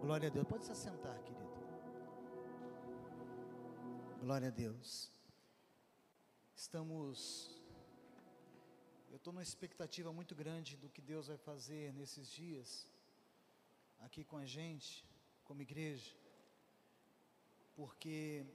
[0.00, 0.48] Glória a Deus.
[0.48, 1.50] Pode se assentar, querido.
[4.22, 5.12] Glória a Deus.
[6.56, 7.60] Estamos.
[9.10, 12.88] Eu estou numa expectativa muito grande do que Deus vai fazer nesses dias,
[14.00, 15.06] aqui com a gente,
[15.44, 16.14] como igreja,
[17.76, 18.46] porque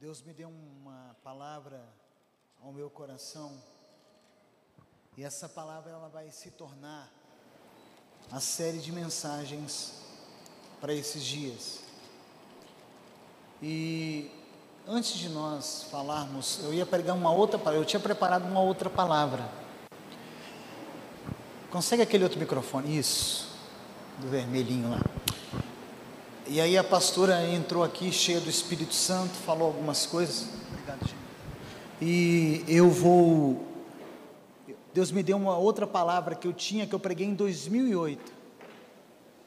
[0.00, 1.80] Deus me deu uma palavra
[2.60, 3.62] ao meu coração,
[5.16, 7.25] e essa palavra ela vai se tornar
[8.30, 9.92] a série de mensagens
[10.80, 11.80] para esses dias.
[13.62, 14.30] E
[14.86, 18.90] antes de nós falarmos, eu ia pregar uma outra palavra, eu tinha preparado uma outra
[18.90, 19.48] palavra.
[21.70, 22.96] Consegue aquele outro microfone?
[22.98, 23.48] Isso,
[24.18, 25.00] do vermelhinho lá.
[26.48, 30.46] E aí a pastora entrou aqui cheia do Espírito Santo, falou algumas coisas.
[30.70, 31.16] Obrigado, gente.
[32.00, 33.65] E eu vou.
[34.96, 38.32] Deus me deu uma outra palavra que eu tinha, que eu preguei em 2008.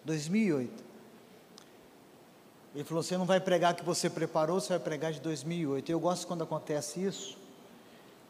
[0.05, 0.83] 2008.
[2.75, 5.91] Ele falou: Você não vai pregar que você preparou, você vai pregar de 2008.
[5.91, 7.35] Eu gosto quando acontece isso,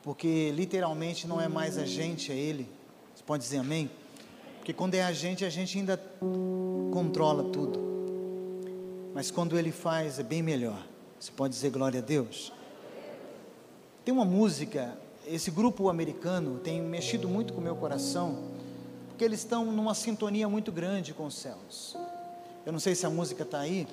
[0.01, 2.69] porque literalmente não é mais a gente, é Ele.
[3.13, 3.91] Você pode dizer amém?
[4.59, 6.01] Porque quando é a gente, a gente ainda
[6.93, 7.81] controla tudo.
[9.13, 10.87] Mas quando Ele faz, é bem melhor.
[11.19, 12.53] Você pode dizer glória a Deus?
[14.05, 14.97] Tem uma música,
[15.29, 18.39] esse grupo americano tem mexido muito com o meu coração,
[19.07, 21.95] porque eles estão numa sintonia muito grande com os céus.
[22.65, 23.87] Eu não sei se a música está aí,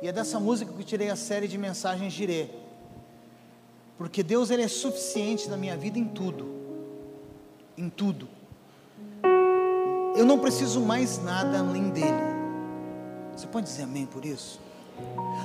[0.00, 2.48] e é dessa música que eu tirei a série de mensagens Jirê.
[3.98, 6.54] Porque Deus ele é suficiente na minha vida em tudo.
[7.76, 8.28] Em tudo.
[10.14, 12.36] Eu não preciso mais nada além dele.
[13.34, 14.60] Você pode dizer amém por isso?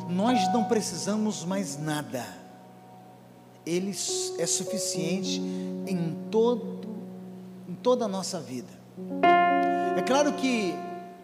[0.09, 2.40] Nós não precisamos mais nada.
[3.65, 3.91] Ele
[4.37, 5.41] é suficiente
[5.87, 6.81] em todo
[7.67, 8.67] em toda a nossa vida.
[9.97, 10.73] É claro que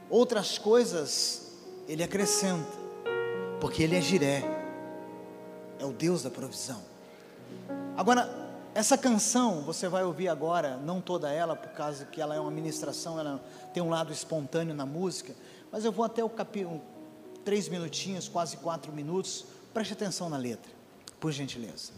[0.10, 1.52] outras coisas
[1.88, 2.88] ele acrescenta
[3.60, 4.44] porque Ele é Jiré,
[5.80, 6.82] é o Deus da provisão.
[7.96, 8.30] Agora,
[8.74, 12.52] essa canção você vai ouvir agora, não toda ela, por causa que ela é uma
[12.52, 13.44] ministração, ela
[13.74, 15.36] tem um lado espontâneo na música,
[15.72, 16.82] mas eu vou até o capítulo,
[17.44, 20.72] três minutinhos, quase quatro minutos, preste atenção na letra,
[21.20, 21.92] por gentileza.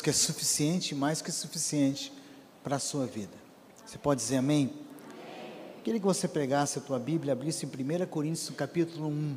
[0.00, 2.12] Deus que é suficiente, mais que suficiente
[2.64, 3.36] para a sua vida.
[3.84, 4.72] Você pode dizer amém?
[5.84, 9.36] Queria que você pregasse a tua Bíblia, abrisse em 1 Coríntios capítulo 1.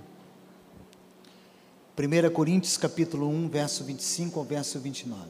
[1.97, 5.29] 1 Coríntios capítulo 1, verso 25 ao verso 29.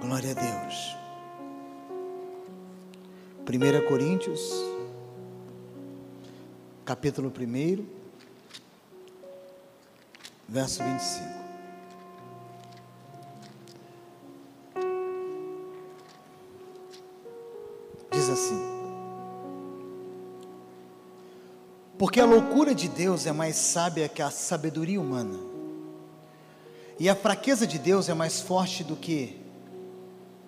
[0.00, 0.96] Glória a Deus.
[3.48, 4.40] 1 Coríntios,
[6.84, 7.99] capítulo 1,
[10.50, 11.24] verso 25.
[18.10, 18.60] Diz assim:
[21.96, 25.38] Porque a loucura de Deus é mais sábia que a sabedoria humana,
[26.98, 29.40] e a fraqueza de Deus é mais forte do que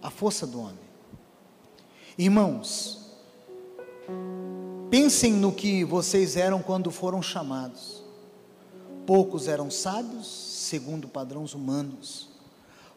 [0.03, 0.83] a força do homem.
[2.19, 3.09] Irmãos,
[4.91, 8.02] pensem no que vocês eram quando foram chamados.
[9.07, 12.29] Poucos eram sábios, segundo padrões humanos.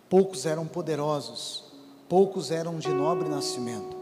[0.10, 1.63] Poucos eram poderosos,
[2.07, 3.96] poucos eram de nobre nascimento.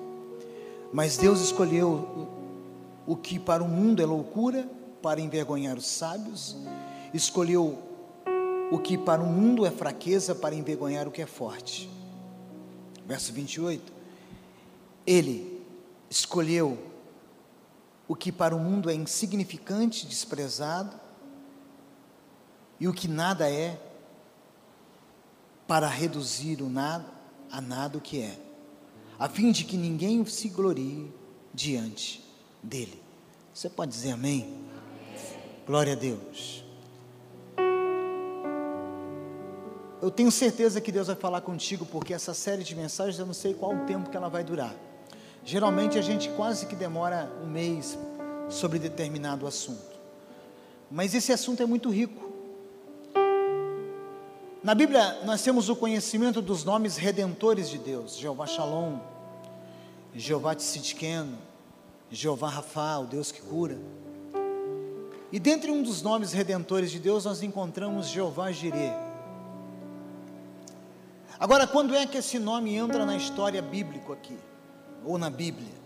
[0.92, 2.28] Mas Deus escolheu
[3.08, 4.68] o que para o mundo é loucura,
[5.02, 6.56] para envergonhar os sábios,
[7.14, 7.78] escolheu
[8.72, 11.90] o que para o mundo é fraqueza, para envergonhar o que é forte.
[13.06, 14.04] Verso 28
[15.06, 15.66] ele
[16.10, 16.78] escolheu
[18.08, 21.00] o que para o mundo é insignificante, desprezado,
[22.84, 23.80] e o que nada é,
[25.66, 27.06] para reduzir o nada
[27.50, 28.38] a nada o que é,
[29.18, 31.10] a fim de que ninguém se glorie
[31.54, 32.22] diante
[32.62, 33.02] dele.
[33.54, 34.42] Você pode dizer amém?
[34.42, 35.40] amém.
[35.66, 36.66] Glória a Deus.
[40.02, 43.34] Eu tenho certeza que Deus vai falar contigo, porque essa série de mensagens eu não
[43.34, 44.76] sei qual o tempo que ela vai durar.
[45.46, 47.98] Geralmente a gente quase que demora um mês
[48.50, 49.98] sobre determinado assunto.
[50.92, 52.23] Mas esse assunto é muito rico.
[54.64, 59.00] Na Bíblia nós temos o conhecimento dos nomes redentores de Deus: Jeová Shalom,
[60.16, 61.38] Jeová Tzidkenu,
[62.10, 63.78] Jeová Rafa, o Deus que cura.
[65.32, 68.96] E dentre um dos nomes redentores de Deus nós encontramos Jeová Jireh.
[71.40, 74.38] Agora, quando é que esse nome entra na história bíblica aqui?
[75.06, 75.84] ou na Bíblia.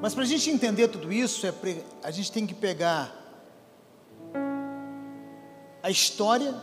[0.00, 1.84] Mas para a gente entender tudo isso, é pre...
[2.02, 3.14] a gente tem que pegar
[5.82, 6.54] a história,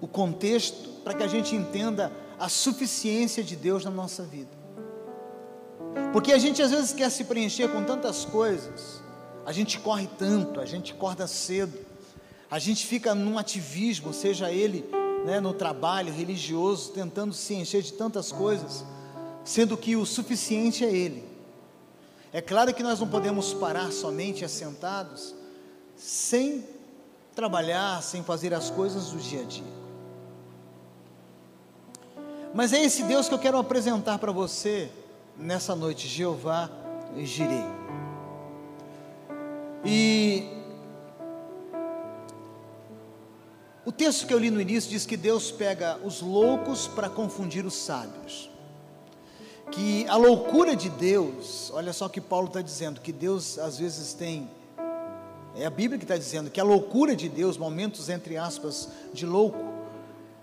[0.00, 4.50] o contexto, para que a gente entenda a suficiência de Deus na nossa vida.
[6.12, 9.02] Porque a gente às vezes quer se preencher com tantas coisas,
[9.46, 11.78] a gente corre tanto, a gente acorda cedo,
[12.50, 14.84] a gente fica num ativismo, seja ele
[15.24, 18.84] né, no trabalho religioso, tentando se encher de tantas coisas,
[19.42, 21.24] sendo que o suficiente é Ele.
[22.32, 25.34] É claro que nós não podemos parar somente assentados,
[25.96, 26.64] sem
[27.34, 29.83] trabalhar, sem fazer as coisas do dia a dia.
[32.54, 34.88] Mas é esse Deus que eu quero apresentar para você
[35.36, 36.70] nessa noite, Jeová
[37.16, 37.64] Jirei.
[39.84, 40.48] E
[43.84, 47.66] o texto que eu li no início diz que Deus pega os loucos para confundir
[47.66, 48.48] os sábios
[49.74, 53.78] que a loucura de Deus, olha só o que Paulo está dizendo, que Deus às
[53.78, 54.48] vezes tem,
[55.56, 59.26] é a Bíblia que está dizendo, que a loucura de Deus, momentos entre aspas de
[59.26, 59.58] louco,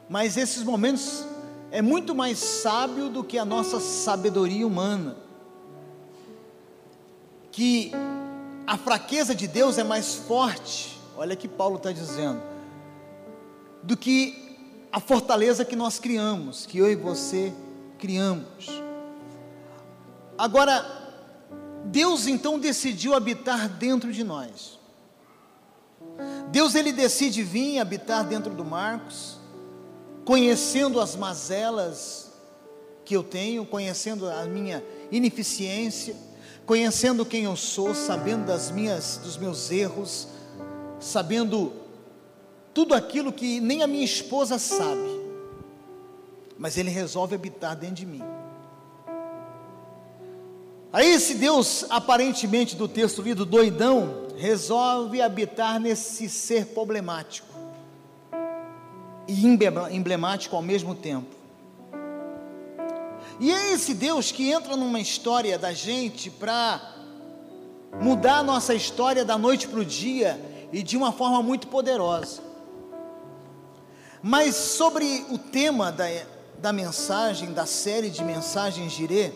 [0.10, 1.26] mas esses momentos
[1.72, 5.16] é muito mais sábio do que a nossa sabedoria humana,
[7.50, 7.92] que
[8.68, 12.42] a fraqueza de Deus é mais forte, olha que Paulo está dizendo,
[13.82, 14.58] do que
[14.92, 17.54] a fortaleza que nós criamos, que eu e você
[17.98, 18.70] criamos.
[20.38, 20.86] Agora,
[21.86, 24.78] Deus então decidiu habitar dentro de nós.
[26.50, 29.41] Deus ele decide vir habitar dentro do Marcos,
[30.26, 32.32] conhecendo as mazelas
[33.04, 36.16] que eu tenho, conhecendo a minha ineficiência,
[36.66, 40.28] conhecendo quem eu sou, sabendo das minhas dos meus erros,
[41.00, 41.74] sabendo
[42.74, 45.22] tudo aquilo que nem a minha esposa sabe.
[46.58, 48.22] Mas ele resolve habitar dentro de mim.
[50.94, 57.51] Aí esse Deus, aparentemente do texto lido doidão, resolve habitar nesse ser problemático
[59.32, 61.36] e emblemático ao mesmo tempo.
[63.40, 66.80] E é esse Deus que entra numa história da gente para
[68.00, 70.40] mudar a nossa história da noite para o dia
[70.72, 72.42] e de uma forma muito poderosa.
[74.22, 76.06] Mas sobre o tema da,
[76.60, 79.32] da mensagem, da série de mensagens Girê,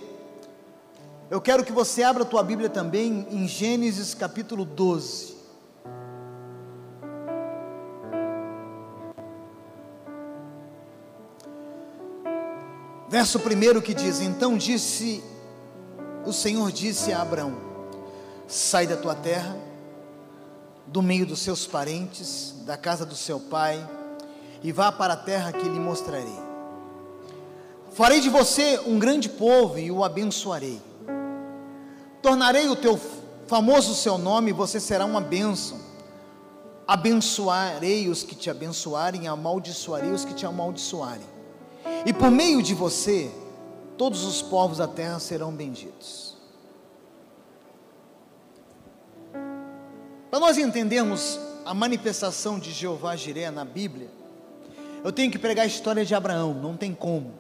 [1.28, 5.35] Eu quero que você abra a tua Bíblia também em Gênesis capítulo 12.
[13.16, 15.24] Verso 1 que diz: Então disse,
[16.26, 17.56] o Senhor disse a Abraão:
[18.46, 19.56] Sai da tua terra,
[20.86, 23.80] do meio dos seus parentes, da casa do seu pai,
[24.62, 26.38] e vá para a terra que lhe mostrarei.
[27.94, 30.82] Farei de você um grande povo e o abençoarei.
[32.22, 33.00] Tornarei o teu
[33.48, 35.80] famoso seu nome e você será uma bênção.
[36.86, 41.36] Abençoarei os que te abençoarem, amaldiçoarei os que te amaldiçoarem.
[42.06, 43.32] E por meio de você,
[43.98, 46.36] todos os povos da terra serão benditos.
[50.30, 54.10] Para nós entendermos a manifestação de Jeová Jiré na Bíblia,
[55.04, 57.34] eu tenho que pregar a história de Abraão, não tem como.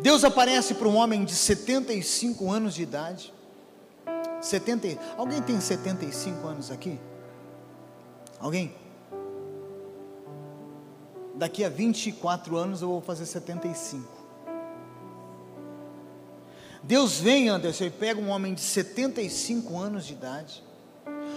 [0.00, 3.34] Deus aparece para um homem de 75 anos de idade.
[4.40, 6.98] 70, alguém tem 75 anos aqui?
[8.38, 8.74] Alguém?
[11.40, 14.06] Daqui a 24 anos eu vou fazer 75.
[16.82, 20.62] Deus vem, Anderson, e pega um homem de 75 anos de idade,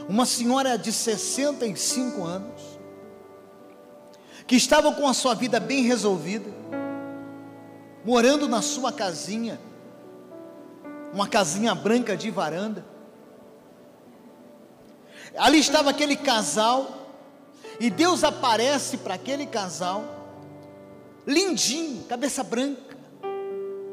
[0.10, 2.62] uma senhora de 65 anos,
[4.46, 6.52] que estava com a sua vida bem resolvida,
[8.04, 9.58] morando na sua casinha,
[11.14, 12.84] uma casinha branca de varanda.
[15.38, 17.03] Ali estava aquele casal
[17.80, 20.04] e Deus aparece para aquele casal,
[21.26, 22.98] lindinho, cabeça branca,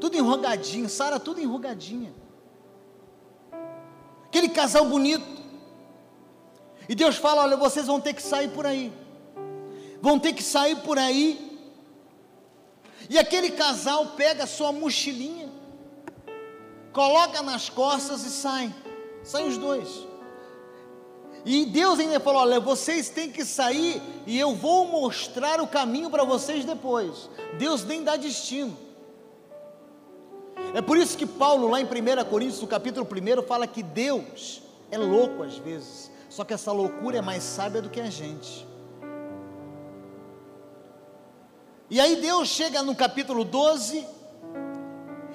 [0.01, 2.13] tudo enrugadinho, Sara tudo enrugadinha.
[4.27, 5.41] Aquele casal bonito.
[6.89, 8.93] E Deus fala: Olha, vocês vão ter que sair por aí.
[10.01, 11.51] Vão ter que sair por aí.
[13.09, 15.51] E aquele casal pega a sua mochilinha,
[16.93, 18.75] coloca nas costas e sai.
[19.25, 20.10] Saem os dois.
[21.45, 26.11] E Deus ainda falou: olha, vocês têm que sair e eu vou mostrar o caminho
[26.11, 27.31] para vocês depois.
[27.59, 28.77] Deus nem dá destino.
[30.75, 34.63] É por isso que Paulo, lá em 1 Coríntios, no capítulo 1, fala que Deus
[34.91, 38.67] é louco às vezes, só que essa loucura é mais sábia do que a gente.
[41.89, 44.07] E aí Deus chega no capítulo 12,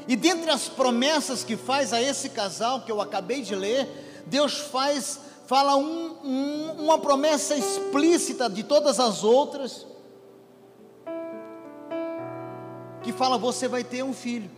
[0.07, 4.57] e dentre as promessas que faz a esse casal que eu acabei de ler, Deus
[4.59, 9.85] faz fala um, um, uma promessa explícita de todas as outras,
[13.03, 14.49] que fala: você vai ter um filho.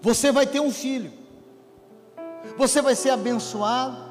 [0.00, 1.12] Você vai ter um filho.
[2.56, 4.10] Você vai ser abençoado.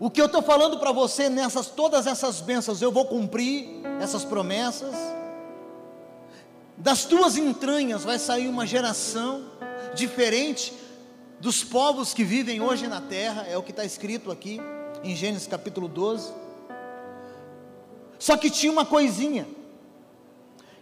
[0.00, 4.24] O que eu estou falando para você nessas todas essas bênçãos, eu vou cumprir essas
[4.24, 4.94] promessas.
[6.76, 9.44] Das tuas entranhas vai sair uma geração
[9.94, 10.72] diferente
[11.40, 14.60] dos povos que vivem hoje na terra, é o que está escrito aqui
[15.02, 16.32] em Gênesis capítulo 12.
[18.18, 19.46] Só que tinha uma coisinha,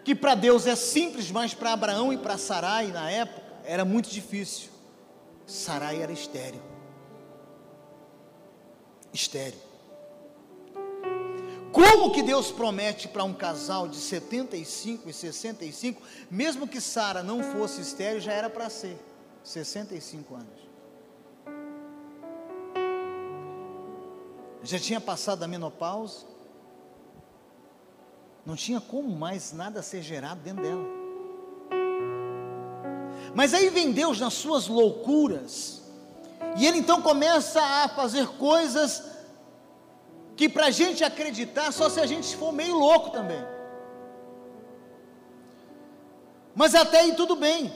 [0.04, 4.08] que para Deus é simples, mas para Abraão e para Sarai na época era muito
[4.08, 4.70] difícil.
[5.46, 6.62] Sarai era estéreo.
[9.12, 9.71] Estéreo.
[11.72, 17.42] Como que Deus promete para um casal de 75 e 65, mesmo que Sara não
[17.42, 18.96] fosse estéreo, já era para ser
[19.42, 20.62] 65 anos.
[24.62, 26.26] Já tinha passado da menopausa,
[28.44, 30.84] não tinha como mais nada ser gerado dentro dela.
[33.34, 35.80] Mas aí vem Deus nas suas loucuras,
[36.58, 39.02] e Ele então começa a fazer coisas
[40.36, 43.44] que para a gente acreditar, só se a gente for meio louco também.
[46.54, 47.72] Mas até aí tudo bem.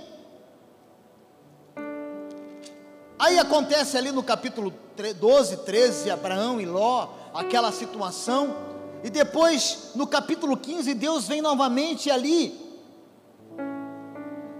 [3.18, 4.72] Aí acontece ali no capítulo
[5.18, 8.54] 12, 13, Abraão e Ló, aquela situação,
[9.02, 12.58] e depois no capítulo 15, Deus vem novamente ali,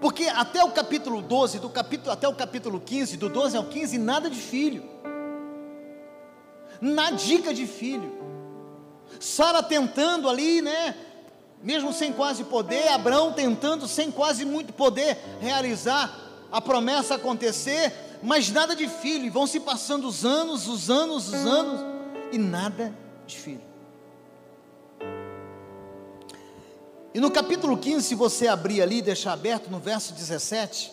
[0.01, 3.99] porque até o capítulo 12, do capítulo, até o capítulo 15, do 12 ao 15,
[3.99, 4.85] nada de filho
[6.81, 8.13] na dica de filho.
[9.21, 10.95] Sara tentando ali, né?
[11.63, 17.93] Mesmo sem quase poder, Abraão tentando sem quase muito poder realizar a promessa acontecer,
[18.23, 19.25] mas nada de filho.
[19.25, 21.81] E vão se passando os anos, os anos, os anos,
[22.31, 22.95] e nada
[23.27, 23.67] de filho.
[27.15, 30.93] E no capítulo 15, se você abrir ali, deixar aberto no verso 17,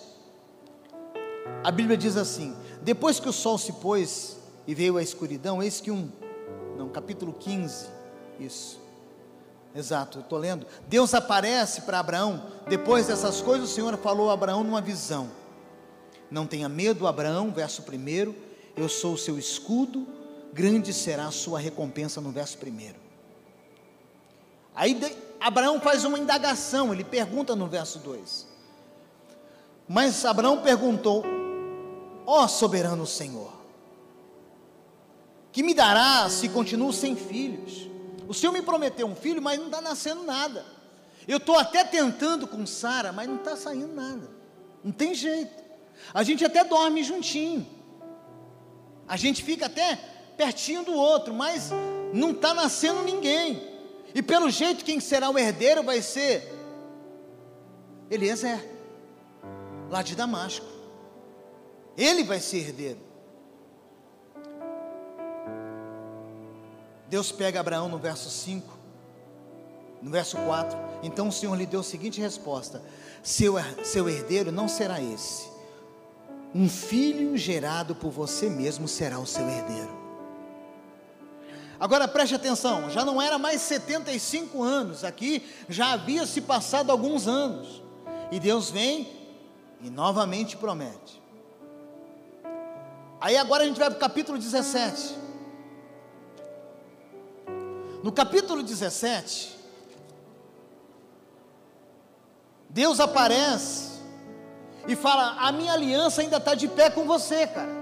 [1.61, 5.81] a Bíblia diz assim: Depois que o sol se pôs e veio a escuridão, eis
[5.81, 6.09] que um,
[6.77, 7.87] não, capítulo 15,
[8.39, 8.81] isso.
[9.75, 10.67] Exato, estou lendo.
[10.87, 12.45] Deus aparece para Abraão.
[12.67, 15.31] Depois dessas coisas, o Senhor falou a Abraão numa visão.
[16.29, 18.33] Não tenha medo, Abraão, verso 1.
[18.77, 20.07] Eu sou o seu escudo,
[20.51, 22.93] grande será a sua recompensa, no verso 1.
[24.75, 28.47] Aí de, Abraão faz uma indagação, ele pergunta no verso 2.
[29.87, 31.23] Mas Abraão perguntou:
[32.25, 33.51] Ó soberano Senhor,
[35.53, 37.87] que me dará se continuo sem filhos?
[38.27, 40.65] O Senhor me prometeu um filho, mas não está nascendo nada.
[41.27, 44.29] Eu estou até tentando com Sara, mas não está saindo nada.
[44.83, 45.63] Não tem jeito.
[46.11, 47.67] A gente até dorme juntinho.
[49.07, 49.95] A gente fica até
[50.35, 51.69] pertinho do outro, mas
[52.11, 53.61] não está nascendo ninguém.
[54.15, 56.51] E pelo jeito, quem será o herdeiro vai ser
[58.09, 58.59] Eliezer,
[59.91, 60.65] lá de Damasco.
[61.95, 63.12] Ele vai ser herdeiro.
[67.13, 68.75] Deus pega Abraão no verso 5,
[70.01, 70.75] no verso 4.
[71.03, 72.81] Então o Senhor lhe deu a seguinte resposta:
[73.21, 75.47] seu, seu herdeiro não será esse,
[76.55, 79.95] um filho gerado por você mesmo será o seu herdeiro.
[81.79, 87.27] Agora preste atenção, já não era mais 75 anos, aqui já havia se passado alguns
[87.27, 87.83] anos,
[88.31, 89.07] e Deus vem
[89.83, 91.21] e novamente promete.
[93.21, 95.21] Aí agora a gente vai para o capítulo 17.
[98.03, 99.57] No capítulo 17,
[102.69, 103.93] Deus aparece
[104.85, 107.81] e fala: A minha aliança ainda está de pé com você, cara.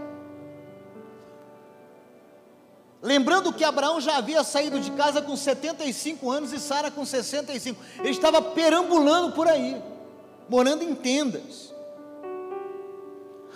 [3.01, 7.81] Lembrando que Abraão já havia saído de casa com 75 anos e Sara com 65.
[7.97, 9.81] Ele estava perambulando por aí,
[10.47, 11.73] morando em tendas.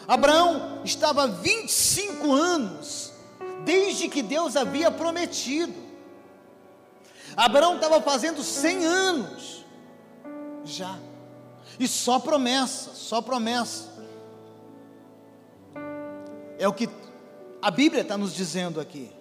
[0.07, 3.11] Abraão estava 25 anos
[3.63, 5.84] desde que Deus havia prometido.
[7.35, 9.65] Abraão estava fazendo 100 anos
[10.63, 10.97] já.
[11.79, 13.93] E só promessa, só promessa.
[16.57, 16.89] É o que
[17.61, 19.11] a Bíblia está nos dizendo aqui.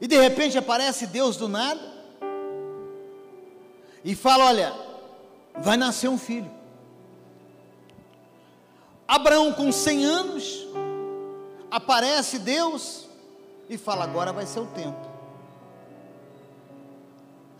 [0.00, 1.80] E de repente aparece Deus do nada
[4.04, 4.74] e fala: Olha,
[5.58, 6.50] vai nascer um filho.
[9.08, 10.66] Abraão, com 100 anos,
[11.70, 13.08] aparece Deus
[13.70, 15.05] e fala: Agora vai ser o tempo.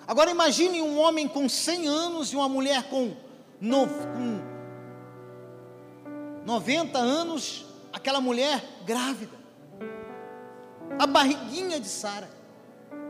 [0.07, 3.13] Agora imagine um homem com 100 anos e uma mulher com,
[3.61, 4.41] no, com
[6.45, 9.37] 90 anos, aquela mulher grávida.
[10.99, 12.31] A barriguinha de Sara.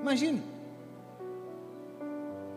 [0.01, 0.43] Imagine.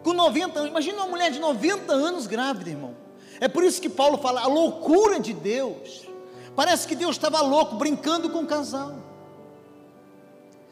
[0.04, 2.96] Com 90 anos, imagine uma mulher de 90 anos grávida, irmão.
[3.42, 6.08] É por isso que Paulo fala a loucura de Deus.
[6.56, 8.96] Parece que Deus estava louco brincando com o casal.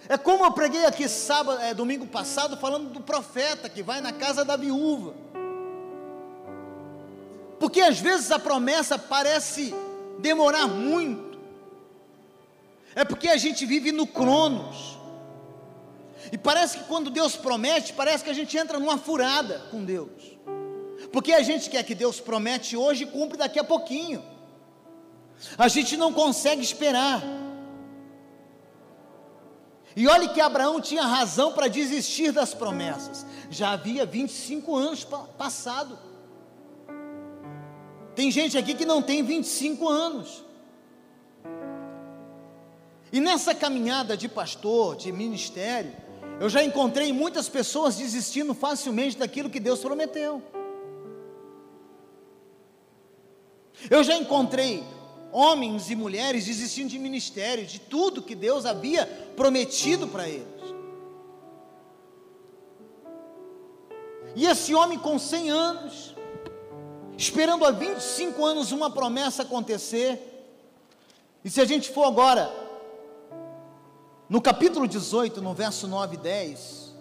[0.09, 4.13] É como eu preguei aqui sábado, é, domingo passado, falando do profeta que vai na
[4.13, 5.13] casa da viúva.
[7.59, 9.73] Porque às vezes a promessa parece
[10.19, 11.37] demorar muito.
[12.95, 14.97] É porque a gente vive no cronos.
[16.31, 20.37] E parece que quando Deus promete, parece que a gente entra numa furada com Deus.
[21.11, 24.23] Porque a gente quer que Deus promete hoje e cumpre daqui a pouquinho.
[25.57, 27.21] A gente não consegue esperar.
[29.97, 33.25] E olhe que Abraão tinha razão para desistir das promessas.
[33.49, 35.03] Já havia 25 anos
[35.35, 35.97] passado.
[38.13, 40.45] Tem gente aqui que não tem 25 anos.
[43.11, 45.91] E nessa caminhada de pastor, de ministério,
[46.39, 50.43] eu já encontrei muitas pessoas desistindo facilmente daquilo que Deus prometeu.
[53.89, 54.83] Eu já encontrei
[55.31, 60.47] homens e mulheres desistindo de ministério, de tudo que Deus havia prometido para eles.
[64.35, 66.15] E esse homem com 100 anos,
[67.17, 70.21] esperando há 25 anos uma promessa acontecer,
[71.43, 72.51] e se a gente for agora,
[74.29, 76.93] no capítulo 18, no verso 9 e 10,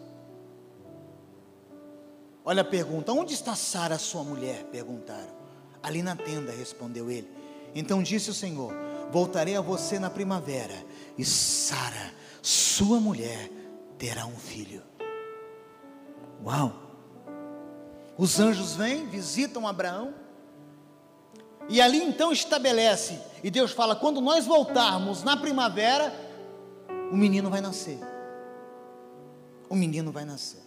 [2.44, 4.64] olha a pergunta: onde está Sara, sua mulher?
[4.64, 5.34] Perguntaram.
[5.82, 7.28] Ali na tenda, respondeu ele.
[7.76, 8.72] Então disse o Senhor:
[9.12, 10.74] Voltarei a você na primavera,
[11.16, 13.50] e Sara, sua mulher,
[13.98, 14.82] terá um filho.
[16.42, 16.72] Uau!
[18.16, 20.14] Os anjos vêm, visitam Abraão,
[21.68, 26.14] e ali então estabelece, e Deus fala: quando nós voltarmos na primavera,
[27.12, 27.98] o menino vai nascer.
[29.68, 30.62] O menino vai nascer.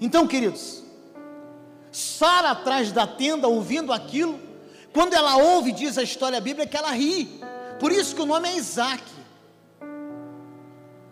[0.00, 0.84] Então, queridos,
[1.90, 4.51] Sara atrás da tenda, ouvindo aquilo,
[4.92, 7.40] quando ela ouve, diz a história bíblica, que ela ri.
[7.80, 9.02] Por isso que o nome é Isaac.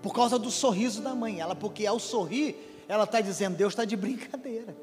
[0.03, 1.41] Por causa do sorriso da mãe.
[1.41, 2.57] Ela, porque ao sorrir,
[2.89, 4.77] ela está dizendo: Deus está de brincadeira.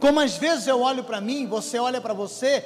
[0.00, 2.64] Como às vezes eu olho para mim, você olha para você,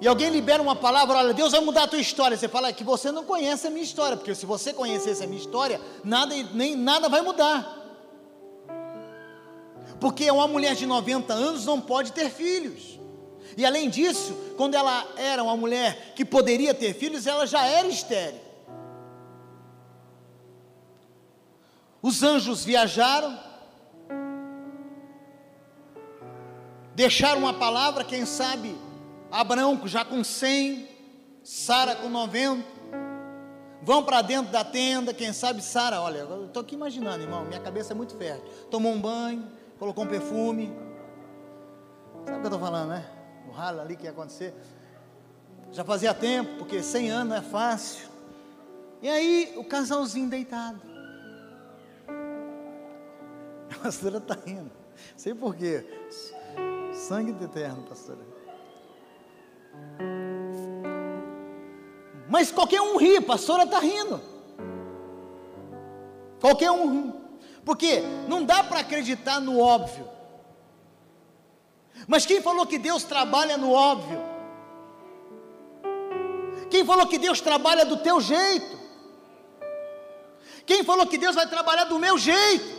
[0.00, 2.36] e alguém libera uma palavra, olha, Deus vai mudar a tua história.
[2.36, 5.40] Você fala que você não conhece a minha história, porque se você conhecesse a minha
[5.40, 7.80] história, nada, nem nada vai mudar.
[10.00, 12.98] Porque uma mulher de 90 anos não pode ter filhos.
[13.56, 17.86] E além disso, quando ela era uma mulher que poderia ter filhos, ela já era
[17.88, 18.40] estéril.
[22.02, 23.38] Os anjos viajaram,
[26.94, 28.76] deixaram uma palavra, quem sabe
[29.30, 30.86] Abraão já com 100,
[31.42, 32.74] Sara com 90.
[33.82, 37.60] Vão para dentro da tenda, quem sabe Sara, olha, eu estou aqui imaginando, irmão, minha
[37.60, 38.44] cabeça é muito fértil.
[38.70, 39.46] Tomou um banho,
[39.78, 40.72] colocou um perfume.
[42.24, 43.13] Sabe o que eu estou falando, né?
[43.48, 44.54] O ralo ali que ia acontecer.
[45.72, 48.08] Já fazia tempo, porque 100 anos é fácil.
[49.02, 50.80] E aí, o casalzinho deitado.
[53.74, 54.70] A pastora está rindo.
[55.16, 55.84] Sei por quê.
[56.92, 58.34] Sangue de eterno, pastora.
[62.28, 64.20] Mas qualquer um ri, a pastora está rindo.
[66.40, 67.12] Qualquer um ri.
[67.64, 70.13] Porque não dá para acreditar no óbvio.
[72.06, 74.20] Mas quem falou que Deus trabalha no óbvio?
[76.70, 78.78] Quem falou que Deus trabalha do teu jeito?
[80.66, 82.74] Quem falou que Deus vai trabalhar do meu jeito?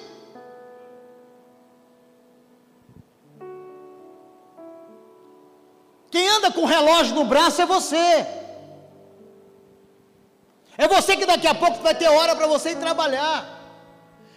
[6.09, 8.25] Quem anda com relógio no braço é você.
[10.77, 13.55] É você que daqui a pouco vai ter hora para você ir trabalhar.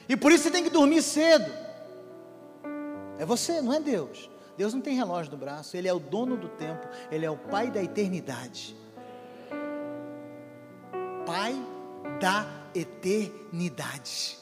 [0.08, 1.52] E por isso você tem que dormir cedo.
[3.18, 4.28] É você, não é Deus.
[4.58, 7.36] Deus não tem relógio no braço, Ele é o dono do tempo, Ele é o
[7.36, 8.76] Pai da eternidade.
[11.24, 11.54] Pai
[12.20, 12.44] da
[12.74, 14.36] eternidade.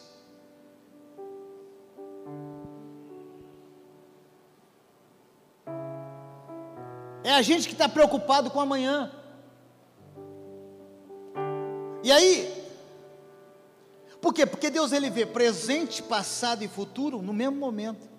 [7.23, 9.13] É a gente que está preocupado com amanhã.
[12.03, 12.65] E aí,
[14.19, 14.47] por quê?
[14.47, 18.16] Porque Deus ele vê presente, passado e futuro no mesmo momento.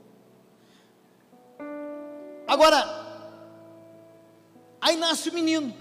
[2.47, 2.83] Agora,
[4.79, 5.73] aí nasce o menino.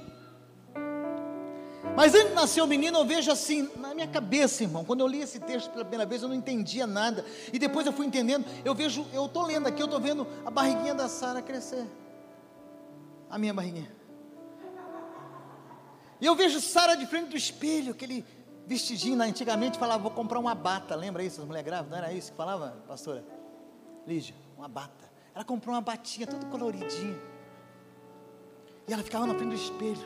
[1.96, 5.06] Mas antes de nascer o menino, eu vejo assim, na minha cabeça, irmão, quando eu
[5.06, 7.24] li esse texto pela primeira vez, eu não entendia nada.
[7.50, 10.50] E depois eu fui entendendo, eu vejo, eu estou lendo aqui, eu estou vendo a
[10.50, 11.86] barriguinha da Sara crescer.
[13.30, 13.90] A minha barriguinha.
[16.20, 18.26] E eu vejo Sara de frente do espelho, aquele
[18.66, 19.26] vestidinho, né?
[19.26, 22.36] antigamente falava, vou comprar uma bata, lembra isso, as mulheres grávidas, não era isso que
[22.36, 23.24] falava, pastora?
[24.06, 25.05] Lígia, uma bata.
[25.36, 27.20] Ela comprou uma batinha toda coloridinha.
[28.88, 30.00] E ela ficava na frente do espelho,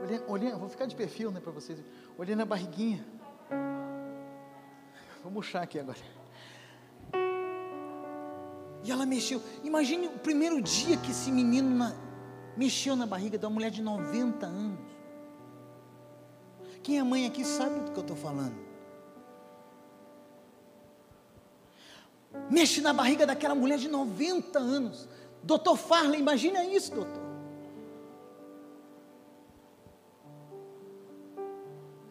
[0.00, 1.82] olhando, olhando vou ficar de perfil, né, para vocês,
[2.16, 3.04] olhando a barriguinha.
[5.20, 5.98] Vou murchar aqui agora.
[8.84, 9.42] E ela mexeu.
[9.64, 11.92] Imagine o primeiro dia que esse menino na,
[12.56, 14.78] mexeu na barriga de uma mulher de 90 anos.
[16.84, 18.71] Quem é mãe aqui sabe do que eu estou falando.
[22.50, 25.08] Mexe na barriga daquela mulher de 90 anos.
[25.42, 27.22] Doutor Farley, imagina isso, doutor.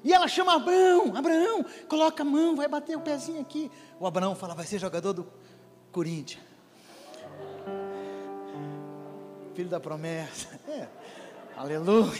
[0.04, 3.72] E ela chama Abraão, Abraão, coloca a mão, vai bater o pezinho aqui.
[4.00, 5.28] O Abraão fala, vai ser jogador do
[5.92, 6.44] Corinthians.
[9.54, 10.48] Filho da promessa.
[10.68, 10.88] É.
[11.56, 12.12] Aleluia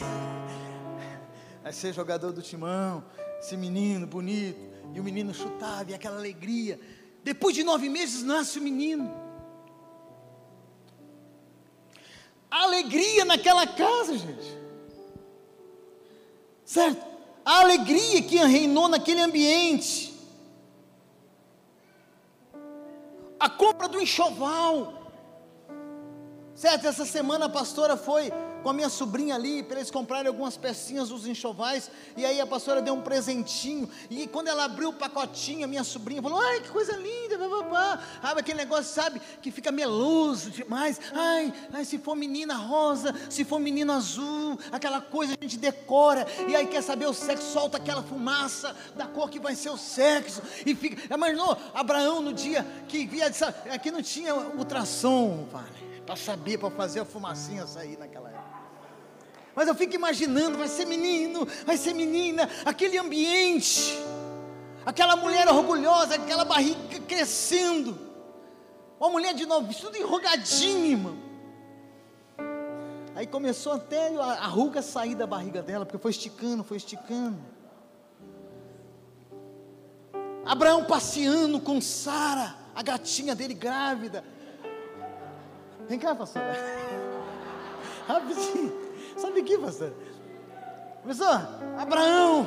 [1.62, 3.04] vai ser jogador do timão,
[3.38, 4.58] esse menino bonito,
[4.92, 6.78] e o menino chutava, e aquela alegria.
[7.22, 9.22] Depois de nove meses nasce o menino.
[12.50, 14.58] A alegria naquela casa, gente.
[16.64, 17.04] Certo?
[17.44, 20.12] A alegria que reinou naquele ambiente.
[23.38, 25.02] A compra do enxoval.
[26.54, 26.86] Certo?
[26.86, 28.30] Essa semana a pastora foi
[28.62, 32.46] com a minha sobrinha ali, para eles comprarem algumas pecinhas dos enxovais, e aí a
[32.46, 36.60] pastora deu um presentinho, e quando ela abriu o pacotinho, a minha sobrinha falou, ai,
[36.60, 41.98] que coisa linda, babá, sabe aquele negócio, sabe, que fica meloso demais, ai, ai, se
[41.98, 46.82] for menina rosa, se for menino azul, aquela coisa a gente decora, e aí quer
[46.82, 51.12] saber o sexo, solta aquela fumaça da cor que vai ser o sexo, e fica,
[51.14, 53.30] imaginou, Abraão no dia que via,
[53.72, 58.41] aqui não tinha ultrassom, vale, para saber, para fazer a fumacinha sair naquela época.
[59.54, 63.98] Mas eu fico imaginando, vai ser menino, vai ser menina, aquele ambiente,
[64.84, 67.98] aquela mulher orgulhosa, aquela barriga crescendo,
[68.98, 71.32] uma mulher de novo, tudo enrugadinho, irmão.
[73.14, 77.38] Aí começou até a ruga sair da barriga dela, porque foi esticando, foi esticando.
[80.44, 84.24] Abraão passeando com Sara, a gatinha dele grávida.
[85.88, 86.42] Vem cá, pastor.
[88.08, 88.91] Rapidinho.
[89.16, 89.92] Sabe aqui, pastor?
[91.02, 91.48] Professor,
[91.78, 92.46] Abraão,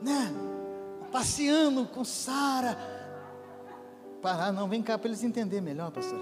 [0.00, 0.32] né?
[1.10, 2.78] Passeando com Sara.
[4.22, 6.20] Parar, não, vem cá para eles entenderem melhor, pastor.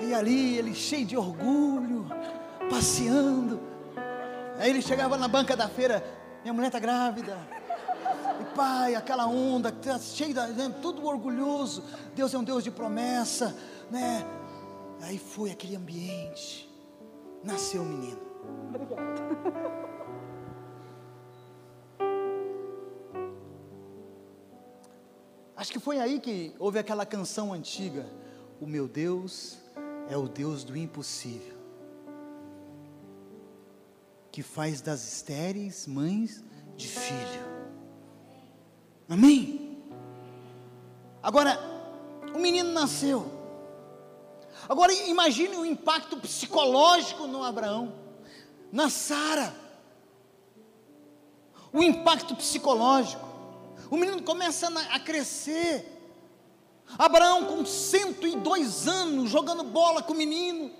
[0.00, 2.06] E ali, ele cheio de orgulho,
[2.70, 3.60] passeando.
[4.58, 6.04] Aí ele chegava na banca da feira,
[6.42, 7.36] minha mulher está grávida.
[8.40, 11.82] E pai, aquela onda, tá cheio de, né, tudo orgulhoso.
[12.14, 13.56] Deus é um Deus de promessa,
[13.90, 14.24] né?
[15.02, 16.68] Aí foi aquele ambiente.
[17.42, 18.27] Nasceu o menino.
[25.56, 28.06] Acho que foi aí que houve aquela canção antiga.
[28.60, 29.58] O meu Deus
[30.08, 31.56] é o Deus do impossível.
[34.30, 36.44] Que faz das estéreis mães
[36.76, 37.42] de filho.
[39.08, 39.82] Amém?
[41.22, 41.58] Agora,
[42.34, 43.26] o menino nasceu.
[44.68, 47.92] Agora imagine o impacto psicológico no Abraão,
[48.72, 49.54] na Sara.
[51.72, 53.26] O impacto psicológico.
[53.90, 55.94] O menino começa a crescer.
[56.98, 60.70] Abraão com 102 anos jogando bola com o menino.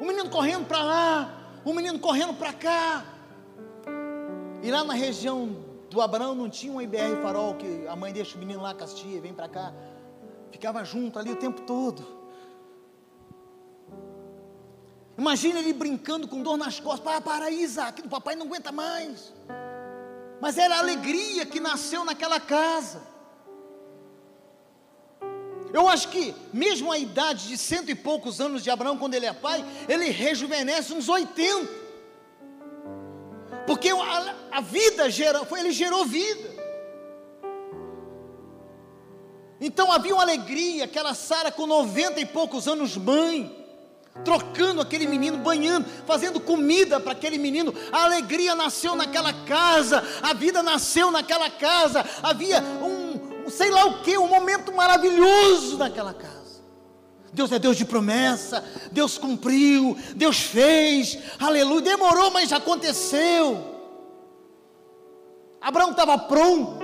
[0.00, 3.04] O menino correndo para lá, o menino correndo para cá.
[4.62, 8.36] E lá na região do Abraão não tinha um IBR farol que a mãe deixa
[8.36, 9.72] o menino lá, castia, vem para cá.
[10.50, 12.04] Ficava junto ali o tempo todo.
[15.18, 17.00] Imagina ele brincando com dor nas costas.
[17.00, 19.32] Para, para, Isaac, o papai não aguenta mais.
[20.40, 23.00] Mas era a alegria que nasceu naquela casa.
[25.72, 29.26] Eu acho que, mesmo a idade de cento e poucos anos de Abraão, quando ele
[29.26, 31.86] é pai, ele rejuvenesce uns 80.
[33.66, 36.54] Porque a, a vida gerou, ele gerou vida.
[39.58, 43.55] Então havia uma alegria, aquela Sara com 90 e poucos anos, mãe
[44.24, 47.72] trocando aquele menino, banhando, fazendo comida para aquele menino.
[47.92, 52.04] A alegria nasceu naquela casa, a vida nasceu naquela casa.
[52.22, 56.36] Havia um, sei lá o que, um momento maravilhoso naquela casa.
[57.32, 61.82] Deus é Deus de promessa, Deus cumpriu, Deus fez, aleluia.
[61.82, 63.74] Demorou, mas já aconteceu.
[65.60, 66.78] Abraão estava pronto,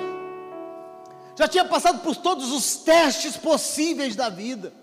[1.38, 4.82] já tinha passado por todos os testes possíveis da vida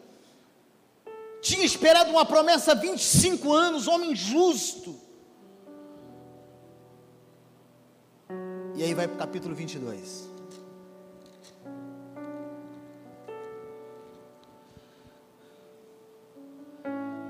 [1.41, 4.95] tinha esperado uma promessa há 25 anos, homem justo.
[8.75, 10.30] E aí vai para o capítulo 22.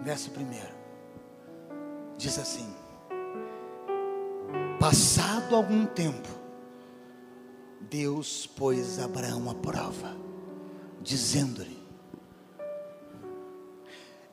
[0.04, 0.80] Verso 1.
[2.18, 2.74] Diz assim:
[4.80, 6.30] Passado algum tempo,
[7.82, 10.16] Deus pôs Abraão à prova,
[11.02, 11.79] dizendo-lhe: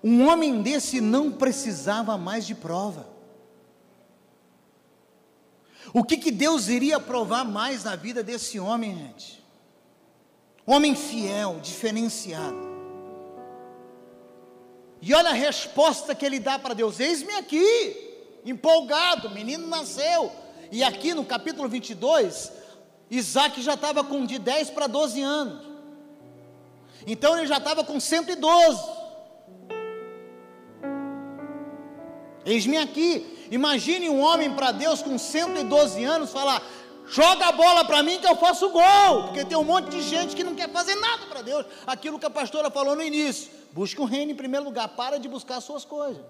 [0.09, 3.09] um homem desse não precisava mais de prova.
[5.92, 9.45] O que, que Deus iria provar mais na vida desse homem, gente?
[10.64, 12.57] Homem fiel, diferenciado.
[15.03, 20.31] E olha a resposta que ele dá para Deus: Eis-me aqui, empolgado, menino nasceu.
[20.71, 22.53] E aqui no capítulo 22,
[23.11, 25.66] Isaac já estava com de 10 para 12 anos.
[27.05, 28.96] Então ele já estava com 112.
[32.47, 33.49] Eis-me aqui.
[33.51, 36.63] Imagine um homem para Deus com 112 anos falar:
[37.09, 39.25] joga a bola para mim que eu faço gol.
[39.25, 41.67] Porque tem um monte de gente que não quer fazer nada para Deus.
[41.85, 45.19] Aquilo que a pastora falou no início: busque o um reino em primeiro lugar, para
[45.19, 46.25] de buscar as suas coisas.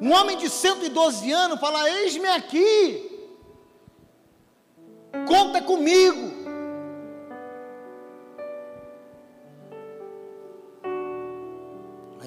[0.00, 3.28] Um homem de 112 anos fala: Eis-me aqui,
[5.28, 6.43] conta comigo.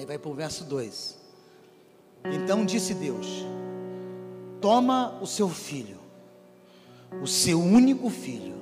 [0.08, 1.18] Vai para o verso 2.
[2.32, 3.26] Então disse Deus:
[4.58, 5.98] Toma o seu filho,
[7.22, 8.56] o seu único filho,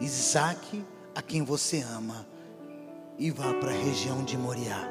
[0.00, 0.82] Isaque,
[1.14, 2.26] a quem você ama,
[3.18, 4.88] e vá para a região de Moriá.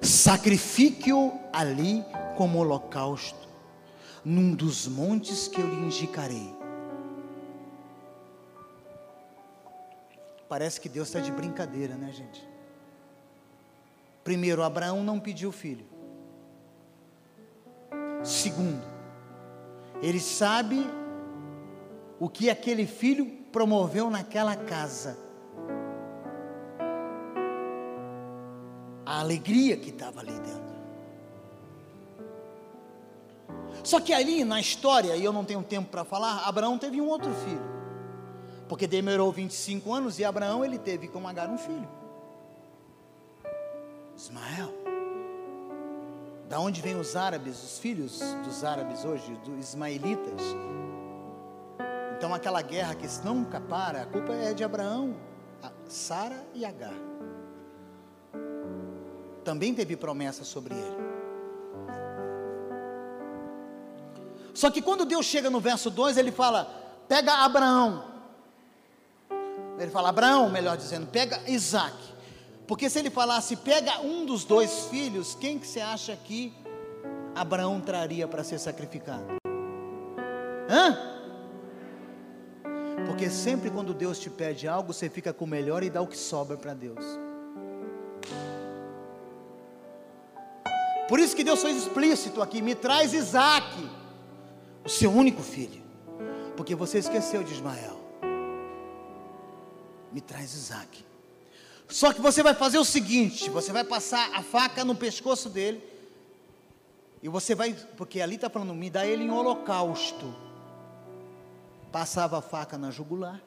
[0.00, 2.04] Sacrifique-o ali
[2.36, 3.48] como holocausto,
[4.24, 6.54] num dos montes que eu lhe indicarei.
[10.48, 12.51] Parece que Deus está de brincadeira, né, gente?
[14.24, 15.86] Primeiro, Abraão não pediu filho.
[18.22, 18.82] Segundo,
[20.00, 20.86] ele sabe
[22.20, 25.18] o que aquele filho promoveu naquela casa.
[29.04, 30.72] A alegria que estava ali dentro.
[33.82, 37.08] Só que ali na história, e eu não tenho tempo para falar, Abraão teve um
[37.08, 37.72] outro filho.
[38.68, 41.88] Porque demorou 25 anos e Abraão ele teve com Agar um filho.
[44.22, 44.72] Ismael.
[46.48, 50.40] Da onde vêm os árabes, os filhos dos árabes hoje, dos ismaelitas?
[52.16, 55.16] Então aquela guerra que nunca para, a culpa é de Abraão,
[55.88, 56.94] Sara e Agar.
[59.42, 61.02] Também teve promessa sobre ele.
[64.54, 66.64] Só que quando Deus chega no verso 2, ele fala:
[67.08, 68.04] pega Abraão.
[69.80, 72.11] Ele fala, Abraão, melhor dizendo, pega Isaac.
[72.72, 76.54] Porque se ele falasse, pega um dos dois filhos, quem que você acha que
[77.34, 79.26] Abraão traria para ser sacrificado?
[80.70, 80.96] Hã?
[83.04, 86.06] Porque sempre quando Deus te pede algo, você fica com o melhor e dá o
[86.06, 87.04] que sobra para Deus.
[91.10, 93.86] Por isso que Deus foi explícito aqui: me traz Isaac,
[94.82, 95.82] o seu único filho,
[96.56, 98.00] porque você esqueceu de Ismael.
[100.10, 101.11] Me traz Isaac.
[101.92, 105.82] Só que você vai fazer o seguinte: você vai passar a faca no pescoço dele,
[107.22, 110.34] e você vai, porque ali está falando, me dá ele em holocausto.
[111.92, 113.40] Passava a faca na jugular,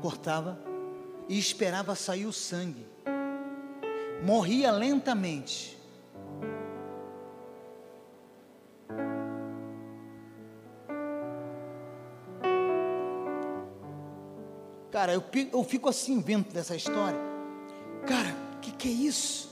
[0.00, 0.56] cortava
[1.28, 2.86] e esperava sair o sangue.
[4.22, 5.76] Morria lentamente.
[14.94, 17.18] Cara, eu, eu fico assim vendo dessa história.
[18.06, 19.50] Cara, o que, que é isso?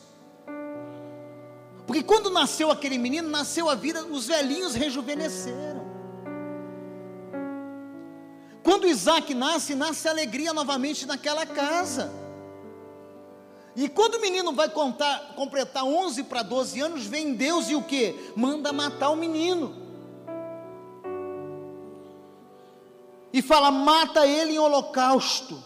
[1.84, 5.84] Porque quando nasceu aquele menino, nasceu a vida, os velhinhos rejuvenesceram.
[8.62, 12.12] Quando Isaac nasce, nasce alegria novamente naquela casa.
[13.74, 17.82] E quando o menino vai contar, completar 11 para 12 anos, vem Deus e o
[17.82, 18.30] que?
[18.36, 19.81] Manda matar o menino.
[23.32, 25.62] E fala: mata ele em holocausto.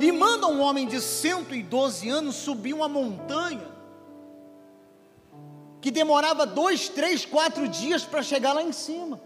[0.00, 3.70] E manda um homem de 112 anos subir uma montanha,
[5.80, 9.20] que demorava dois, três, quatro dias para chegar lá em cima.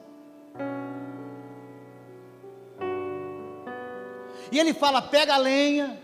[4.50, 6.00] E ele fala: pega a lenha,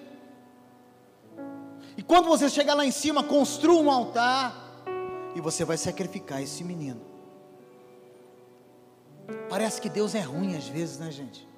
[1.96, 4.54] e quando você chegar lá em cima, construa um altar,
[5.34, 7.13] e você vai sacrificar esse menino.
[9.48, 11.48] Parece que Deus é ruim às vezes, né, gente?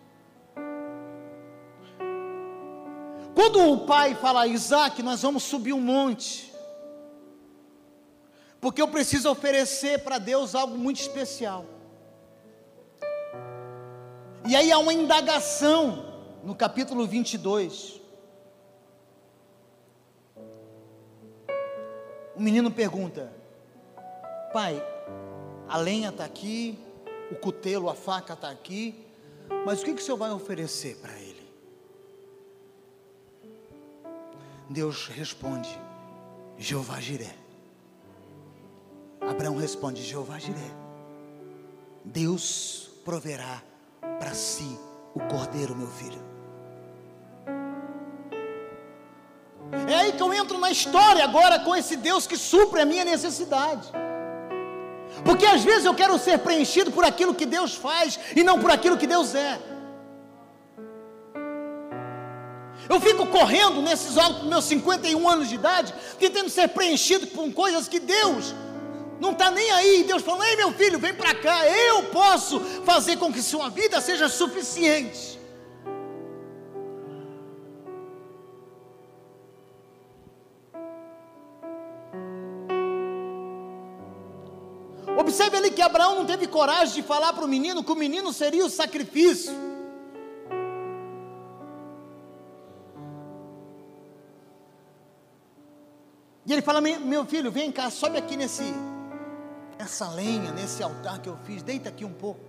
[3.34, 6.52] Quando o pai fala, Isaac, nós vamos subir um monte,
[8.60, 11.64] porque eu preciso oferecer para Deus algo muito especial.
[14.48, 16.04] E aí há uma indagação
[16.42, 18.00] no capítulo 22.
[22.36, 23.32] O menino pergunta:
[24.52, 24.82] Pai,
[25.68, 26.78] a lenha está aqui,
[27.30, 29.04] o cutelo, a faca está aqui,
[29.64, 31.46] mas o que, que o Senhor vai oferecer para ele?
[34.68, 35.78] Deus responde:
[36.58, 37.34] Jeová Jiré.
[39.20, 40.70] Abraão responde: Jeová Jiré.
[42.04, 43.62] Deus proverá
[44.00, 44.78] para si
[45.14, 46.24] o cordeiro, meu filho.
[49.88, 53.04] É aí que eu entro na história agora com esse Deus que supre a minha
[53.04, 53.90] necessidade.
[55.24, 58.70] Porque às vezes eu quero ser preenchido por aquilo que Deus faz e não por
[58.70, 59.58] aquilo que Deus é.
[62.88, 64.14] Eu fico correndo nesses
[64.44, 68.54] meus 51 anos de idade, tentando ser preenchido com coisas que Deus
[69.20, 70.04] não está nem aí.
[70.04, 71.66] Deus falou: Ei, meu filho, vem para cá.
[71.66, 75.36] Eu posso fazer com que sua vida seja suficiente.
[85.26, 88.32] Observe ali que Abraão não teve coragem de falar para o menino que o menino
[88.32, 89.52] seria o sacrifício.
[96.46, 98.72] E ele fala: Meu filho, vem cá, sobe aqui nesse,
[99.76, 102.40] nessa lenha, nesse altar que eu fiz, deita aqui um pouco.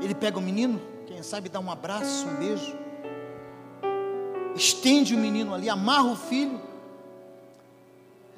[0.00, 2.76] Ele pega o menino, quem sabe dá um abraço, um beijo,
[4.54, 6.60] estende o menino ali, amarra o filho,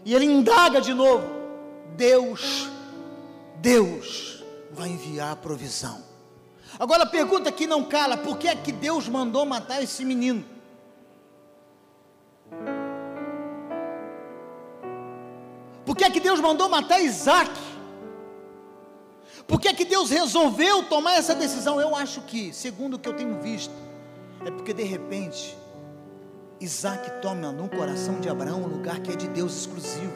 [0.05, 1.27] e ele indaga de novo:
[1.97, 2.69] Deus,
[3.57, 6.03] Deus vai enviar a provisão.
[6.79, 10.45] Agora a pergunta que não cala: por que é que Deus mandou matar esse menino?
[15.87, 17.51] Por que é que Deus mandou matar Isaac?
[19.47, 21.81] Por que é que Deus resolveu tomar essa decisão?
[21.81, 23.75] Eu acho que, segundo o que eu tenho visto,
[24.45, 25.57] é porque de repente
[26.65, 30.13] Isaac toma no coração de Abraão um lugar que é de Deus exclusivo.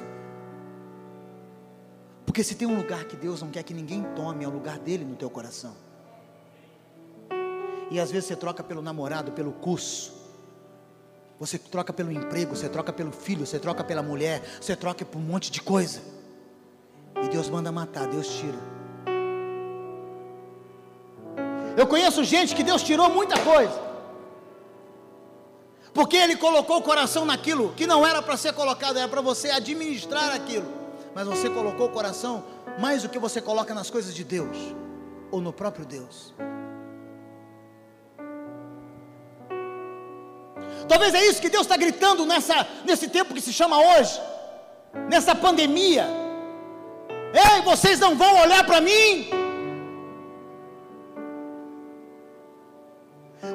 [2.25, 4.79] Porque se tem um lugar que Deus não quer que ninguém tome, é o lugar
[4.79, 5.77] dele no teu coração.
[7.91, 10.17] E às vezes você troca pelo namorado, pelo curso.
[11.39, 15.19] Você troca pelo emprego, você troca pelo filho, você troca pela mulher, você troca por
[15.19, 16.01] um monte de coisa.
[17.23, 18.59] E Deus manda matar, Deus tira.
[21.77, 23.88] Eu conheço gente que Deus tirou muita coisa.
[25.99, 29.51] Porque Ele colocou o coração naquilo que não era para ser colocado, era para você
[29.51, 30.73] administrar aquilo.
[31.13, 32.45] Mas você colocou o coração
[32.79, 34.57] mais do que você coloca nas coisas de Deus,
[35.33, 36.33] ou no próprio Deus.
[40.87, 44.21] Talvez é isso que Deus está gritando nessa, nesse tempo que se chama hoje,
[45.11, 46.07] nessa pandemia.
[47.35, 49.48] Ei, vocês não vão olhar para mim.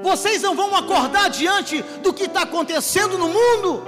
[0.01, 3.83] Vocês não vão acordar diante do que está acontecendo no mundo.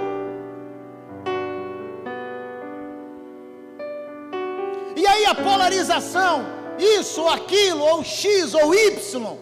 [4.96, 6.44] E aí a polarização,
[6.78, 9.36] isso ou aquilo, ou X ou Y,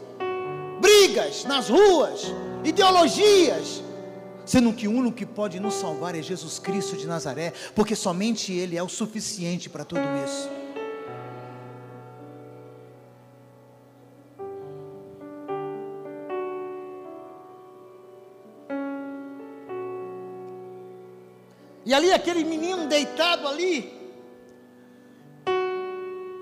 [0.81, 2.33] brigas nas ruas,
[2.65, 3.83] ideologias,
[4.45, 8.53] sendo que o único que pode nos salvar é Jesus Cristo de Nazaré, porque somente
[8.53, 10.64] Ele é o suficiente para tudo isso.
[21.85, 23.93] E ali aquele menino deitado ali.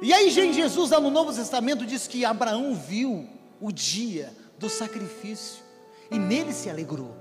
[0.01, 3.29] E aí Jesus lá no Novo Testamento diz que Abraão viu
[3.61, 5.63] o dia do sacrifício
[6.11, 7.17] e nele se alegrou.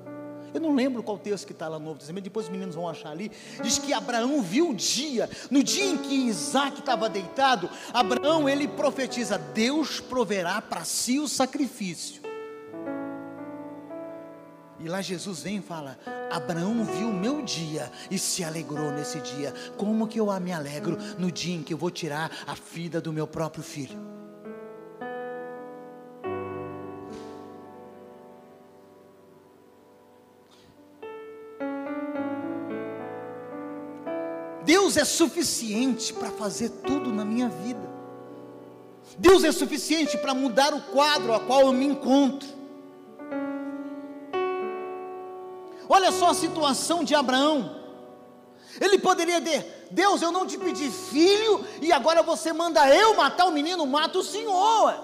[0.54, 2.90] Eu não lembro qual texto que está lá no Novo Testamento, depois os meninos vão
[2.90, 3.32] achar ali.
[3.64, 8.68] Diz que Abraão viu o dia, no dia em que Isaac estava deitado, Abraão ele
[8.68, 12.22] profetiza: Deus proverá para si o sacrifício.
[14.84, 15.98] E lá Jesus vem e fala:
[16.32, 19.54] Abraão viu o meu dia e se alegrou nesse dia.
[19.78, 23.14] Como que eu me alegro no dia em que eu vou tirar a vida do
[23.14, 24.00] meu próprio filho?
[34.66, 37.90] Deus é suficiente para fazer tudo na minha vida.
[39.18, 42.61] Deus é suficiente para mudar o quadro a qual eu me encontro.
[46.02, 47.76] Olha só a situação de Abraão.
[48.80, 53.46] Ele poderia dizer: Deus, eu não te pedi filho e agora você manda eu matar
[53.46, 54.96] o menino, mata o Senhor.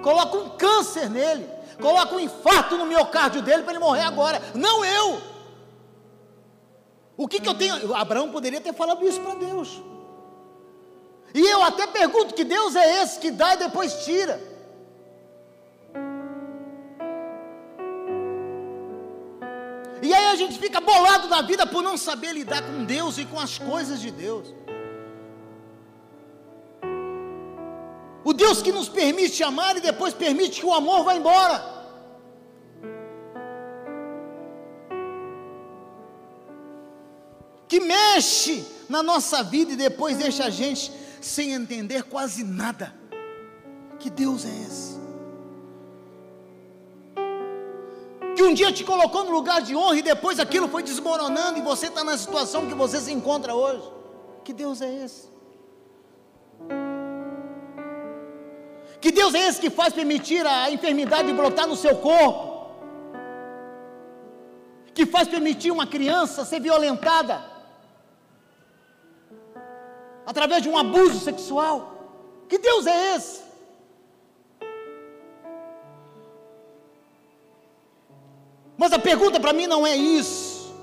[0.00, 1.44] Coloca um câncer nele,
[1.82, 5.20] coloca um infarto no miocárdio dele para ele morrer agora, não eu.
[7.16, 7.92] O que, que eu tenho?
[7.92, 9.82] Abraão poderia ter falado isso para Deus.
[11.34, 14.40] E eu até pergunto: que Deus é esse que dá e depois tira?
[20.14, 23.24] E aí a gente fica bolado na vida por não saber lidar com Deus e
[23.24, 24.54] com as coisas de Deus.
[28.22, 31.74] O Deus que nos permite amar e depois permite que o amor vá embora.
[37.66, 42.94] que mexe na nossa vida e depois deixa a gente sem entender quase nada.
[43.98, 45.03] Que Deus é esse?
[48.36, 51.62] Que um dia te colocou no lugar de honra e depois aquilo foi desmoronando e
[51.62, 53.86] você está na situação que você se encontra hoje.
[54.44, 55.28] Que Deus é esse?
[59.00, 62.42] Que Deus é esse que faz permitir a enfermidade brotar no seu corpo?
[64.94, 67.54] Que faz permitir uma criança ser violentada?
[70.26, 71.76] através de um abuso sexual.
[72.48, 73.43] Que Deus é esse?
[78.76, 80.74] Mas a pergunta para mim não é isso.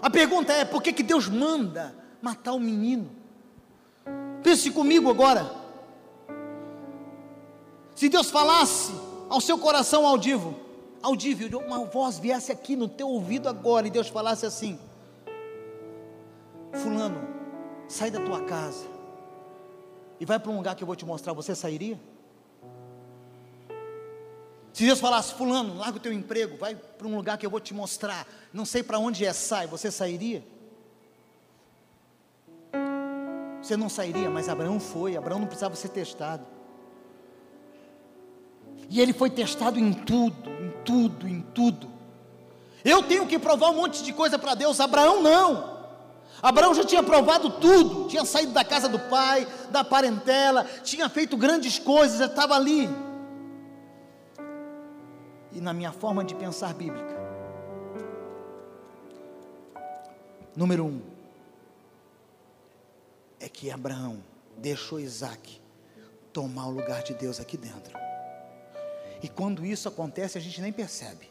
[0.00, 3.10] A pergunta é: por que, que Deus manda matar o menino?
[4.42, 5.50] Pense comigo agora.
[7.94, 8.92] Se Deus falasse
[9.28, 10.54] ao seu coração audível,
[11.02, 14.78] audível, uma voz viesse aqui no teu ouvido agora e Deus falasse assim:
[16.72, 17.20] Fulano,
[17.88, 18.86] sai da tua casa
[20.18, 21.98] e vai para um lugar que eu vou te mostrar, você sairia?
[24.72, 27.60] Se Deus falasse, fulano, larga o teu emprego, vai para um lugar que eu vou
[27.60, 30.44] te mostrar, não sei para onde é, sai, você sairia?
[33.60, 36.46] Você não sairia, mas Abraão foi, Abraão não precisava ser testado.
[38.88, 41.90] E ele foi testado em tudo, em tudo, em tudo.
[42.84, 45.78] Eu tenho que provar um monte de coisa para Deus, Abraão não.
[46.42, 51.36] Abraão já tinha provado tudo, tinha saído da casa do pai, da parentela, tinha feito
[51.36, 52.88] grandes coisas, estava ali.
[55.52, 57.20] E na minha forma de pensar bíblica,
[60.54, 61.00] Número um,
[63.38, 64.22] é que Abraão
[64.56, 65.60] deixou Isaac
[66.32, 67.98] tomar o lugar de Deus aqui dentro.
[69.22, 71.30] E quando isso acontece, a gente nem percebe.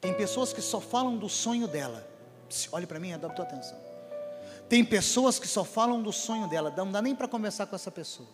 [0.00, 2.06] Tem pessoas que só falam do sonho dela.
[2.72, 3.78] Olhe para mim, dá tua atenção.
[4.68, 7.90] Tem pessoas que só falam do sonho dela, não dá nem para conversar com essa
[7.90, 8.28] pessoa.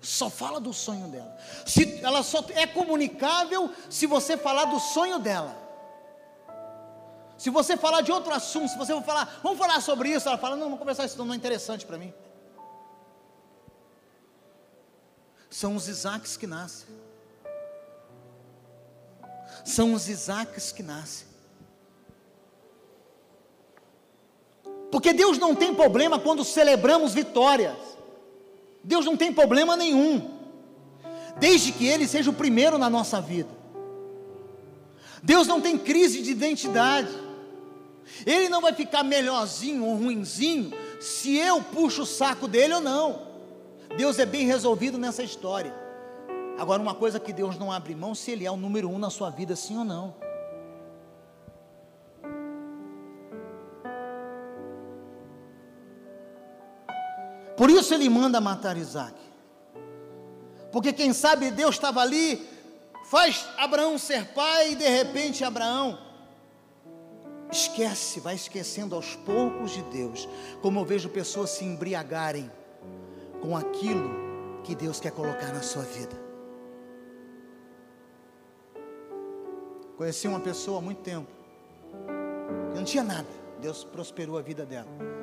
[0.00, 1.36] Só fala do sonho dela.
[1.66, 5.56] Se ela só é comunicável se você falar do sonho dela.
[7.36, 10.36] Se você falar de outro assunto, se você for falar, vamos falar sobre isso, ela
[10.36, 12.12] fala, não, vamos conversar isso, não é interessante para mim.
[15.48, 16.88] São os Isaques que nascem.
[19.64, 21.26] São os Isaques que nascem.
[24.90, 27.76] Porque Deus não tem problema quando celebramos vitórias.
[28.82, 30.38] Deus não tem problema nenhum.
[31.38, 33.48] Desde que Ele seja o primeiro na nossa vida.
[35.22, 37.10] Deus não tem crise de identidade.
[38.26, 43.22] Ele não vai ficar melhorzinho ou ruinzinho se eu puxo o saco dele ou não.
[43.96, 45.74] Deus é bem resolvido nessa história.
[46.58, 49.10] Agora, uma coisa que Deus não abre mão se Ele é o número um na
[49.10, 50.14] sua vida, sim ou não.
[57.60, 59.14] Por isso Ele manda matar Isaac.
[60.72, 62.48] Porque quem sabe Deus estava ali,
[63.04, 65.98] faz Abraão ser pai e de repente Abraão
[67.52, 70.26] esquece, vai esquecendo aos poucos de Deus.
[70.62, 72.50] Como eu vejo pessoas se embriagarem
[73.42, 74.10] com aquilo
[74.64, 76.18] que Deus quer colocar na sua vida.
[79.98, 81.28] Conheci uma pessoa há muito tempo,
[82.72, 83.28] que não tinha nada,
[83.60, 85.19] Deus prosperou a vida dela.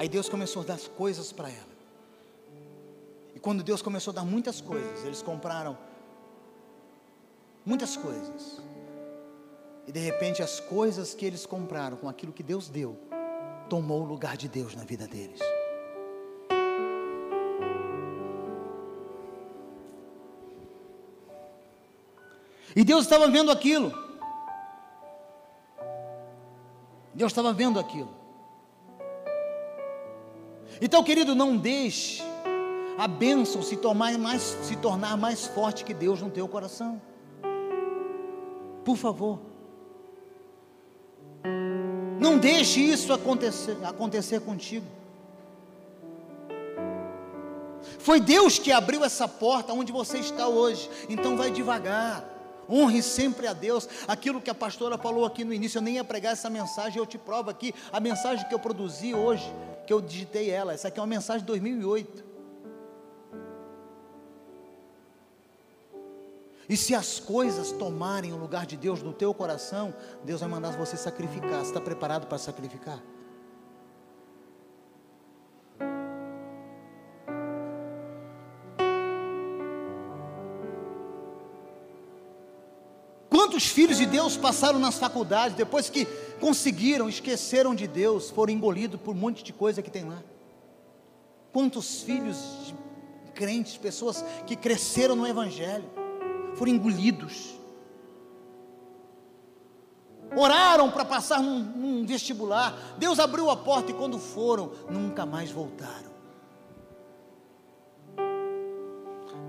[0.00, 1.74] Aí Deus começou a dar coisas para ela.
[3.34, 5.76] E quando Deus começou a dar muitas coisas, eles compraram
[7.66, 8.62] muitas coisas.
[9.86, 12.98] E de repente as coisas que eles compraram com aquilo que Deus deu,
[13.68, 15.38] tomou o lugar de Deus na vida deles.
[22.74, 23.92] E Deus estava vendo aquilo.
[27.12, 28.19] Deus estava vendo aquilo.
[30.80, 32.22] Então, querido, não deixe
[32.96, 37.00] a bênção se tornar mais, se tornar mais forte que Deus no teu coração.
[38.84, 39.38] Por favor.
[42.20, 44.86] Não deixe isso acontecer, acontecer contigo.
[47.98, 50.90] Foi Deus que abriu essa porta onde você está hoje.
[51.08, 52.24] Então vai devagar.
[52.68, 53.88] Honre sempre a Deus.
[54.06, 57.06] Aquilo que a pastora falou aqui no início, eu nem ia pregar essa mensagem, eu
[57.06, 59.52] te provo aqui a mensagem que eu produzi hoje,
[59.90, 60.72] que eu digitei ela.
[60.72, 62.24] Essa aqui é uma mensagem de 2008.
[66.68, 70.76] E se as coisas tomarem o lugar de Deus no teu coração, Deus vai mandar
[70.76, 71.58] você sacrificar.
[71.58, 73.02] Você está preparado para sacrificar?
[83.28, 86.06] Quantos filhos de Deus passaram nas faculdades, depois que
[86.40, 90.22] conseguiram, esqueceram de Deus, foram engolidos por um monte de coisa que tem lá?
[91.52, 92.36] Quantos filhos
[92.66, 95.84] de crentes, pessoas que cresceram no Evangelho,
[96.54, 97.54] foram engolidos?
[100.36, 105.50] Oraram para passar num, num vestibular, Deus abriu a porta e quando foram, nunca mais
[105.50, 106.10] voltaram.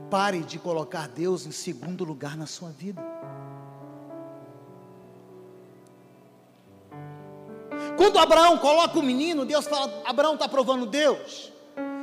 [0.09, 3.01] Pare de colocar Deus em segundo lugar na sua vida.
[7.97, 11.51] Quando Abraão coloca o menino, Deus fala: Abraão está provando Deus.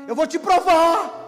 [0.07, 1.27] Eu vou te provar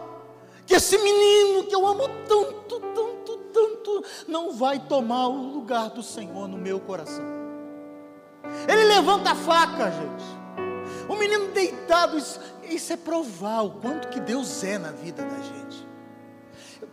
[0.66, 6.02] que esse menino que eu amo tanto, tanto, tanto, não vai tomar o lugar do
[6.02, 7.24] Senhor no meu coração.
[8.68, 10.40] Ele levanta a faca, gente.
[11.08, 15.36] O menino deitado, isso, isso é provar o quanto que Deus é na vida da
[15.40, 15.86] gente.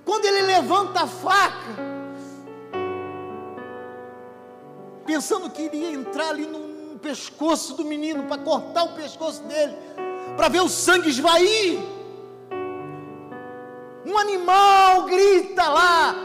[0.04, 1.78] Quando ele levanta a faca,
[5.06, 6.77] pensando que iria entrar ali no
[7.08, 9.74] pescoço do menino, para cortar o pescoço dele,
[10.36, 11.80] para ver o sangue esvair.
[14.06, 16.16] Um animal grita lá,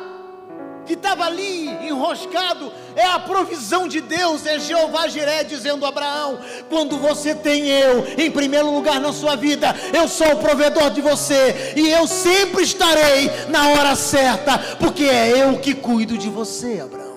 [0.85, 6.41] que estava ali enroscado, é a provisão de Deus, é Jeová Jiré dizendo a Abraão:
[6.69, 11.01] quando você tem eu em primeiro lugar na sua vida, eu sou o provedor de
[11.01, 16.81] você, e eu sempre estarei na hora certa, porque é eu que cuido de você,
[16.81, 17.13] Abraão.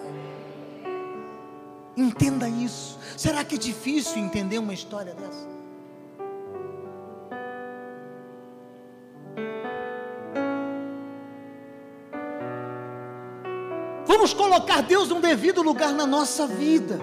[1.98, 2.95] Entenda isso.
[3.26, 5.48] Será que é difícil entender uma história dessa?
[14.06, 17.00] Vamos colocar Deus no devido lugar na nossa vida.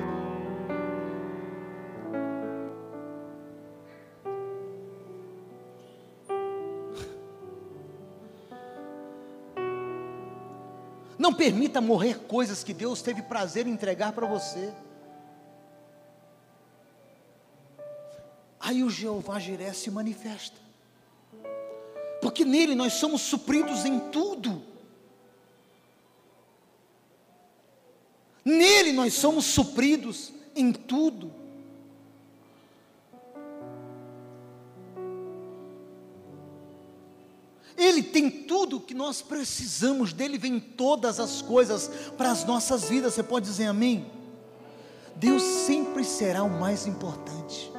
[11.18, 14.72] Não permita morrer coisas que Deus teve prazer em entregar para você.
[18.62, 20.56] Aí o Jeová Jiré se manifesta.
[22.20, 24.62] Porque nele nós somos supridos em tudo.
[28.44, 31.32] Nele nós somos supridos em tudo.
[37.76, 43.14] Ele tem tudo que nós precisamos, dele vem todas as coisas para as nossas vidas.
[43.14, 44.06] Você pode dizer amém?
[45.16, 47.72] Deus sempre será o mais importante.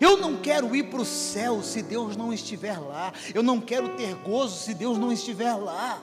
[0.00, 3.12] Eu não quero ir para o céu se Deus não estiver lá.
[3.34, 6.00] Eu não quero ter gozo se Deus não estiver lá.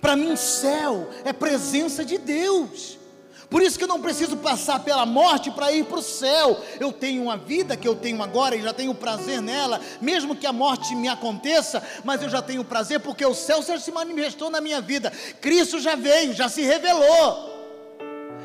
[0.00, 2.98] Para mim, céu é presença de Deus.
[3.50, 6.62] Por isso que eu não preciso passar pela morte para ir para o céu.
[6.78, 10.46] Eu tenho uma vida que eu tenho agora e já tenho prazer nela, mesmo que
[10.46, 14.50] a morte me aconteça, mas eu já tenho prazer porque o céu já se manifestou
[14.50, 15.10] na minha vida.
[15.40, 17.57] Cristo já veio, já se revelou.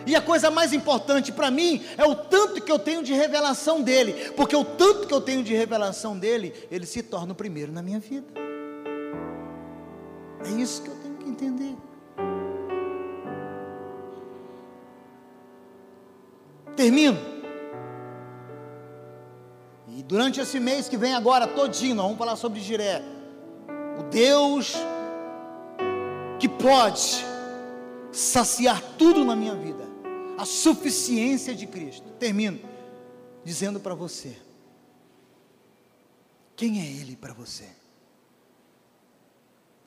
[0.06, 3.82] E a coisa mais importante para mim é o tanto que eu tenho de revelação
[3.82, 7.72] dele, porque o tanto que eu tenho de revelação dele, ele se torna o primeiro
[7.72, 8.28] na minha vida.
[10.46, 11.76] É isso que eu tenho que entender.
[16.76, 17.18] Termino.
[19.88, 23.02] E durante esse mês que vem agora, todinho, nós vamos falar sobre Jiré.
[24.00, 24.74] O Deus
[26.40, 27.24] que pode
[28.12, 29.93] saciar tudo na minha vida.
[30.38, 32.10] A suficiência de Cristo.
[32.20, 32.60] Termino
[33.44, 34.38] dizendo para você:
[36.56, 37.70] quem é Ele para você?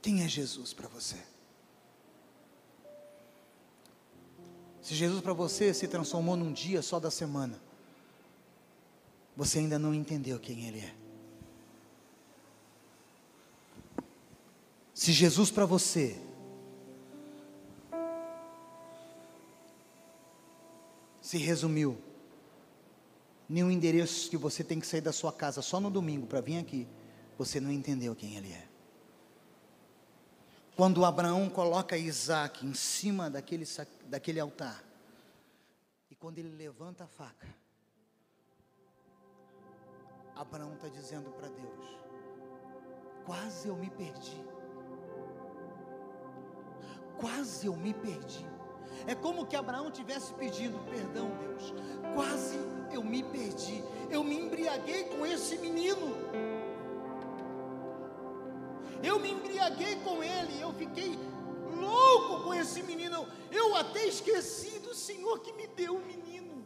[0.02, 1.16] Quem é Jesus para você?
[4.80, 7.60] Se Jesus para você se transformou num dia só da semana,
[9.36, 10.94] você ainda não entendeu quem Ele é.
[14.94, 16.16] Se Jesus para você
[21.26, 22.00] se resumiu
[23.48, 26.56] nenhum endereço que você tem que sair da sua casa só no domingo para vir
[26.56, 26.86] aqui,
[27.36, 28.68] você não entendeu quem Ele é.
[30.76, 33.64] Quando Abraão coloca Isaac em cima daquele,
[34.04, 34.84] daquele altar,
[36.08, 37.52] e quando ele levanta a faca,
[40.36, 41.98] Abraão está dizendo para Deus:
[43.24, 44.44] quase eu me perdi.
[47.18, 48.46] Quase eu me perdi.
[49.06, 51.74] É como que Abraão tivesse pedindo perdão, Deus.
[52.14, 52.58] Quase
[52.92, 53.82] eu me perdi.
[54.10, 56.16] Eu me embriaguei com esse menino.
[59.02, 61.18] Eu me embriaguei com ele, eu fiquei
[61.74, 63.26] louco com esse menino.
[63.50, 66.64] Eu até esqueci do Senhor que me deu o menino.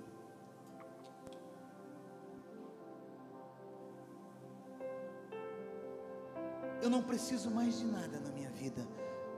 [6.82, 8.86] Eu não preciso mais de nada na minha vida,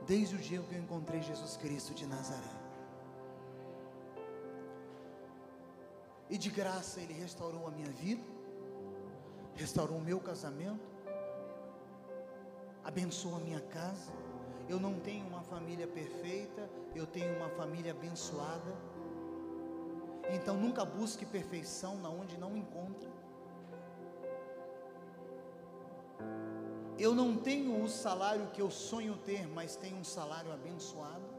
[0.07, 2.62] desde o dia que eu encontrei Jesus Cristo de Nazaré.
[6.29, 8.23] E de graça Ele restaurou a minha vida,
[9.55, 10.89] restaurou o meu casamento,
[12.83, 14.11] abençoa a minha casa.
[14.67, 18.73] Eu não tenho uma família perfeita, eu tenho uma família abençoada.
[20.33, 23.09] Então nunca busque perfeição na onde não encontra.
[26.97, 31.32] Eu não tenho o salário que eu sonho ter, mas tenho um salário abençoado.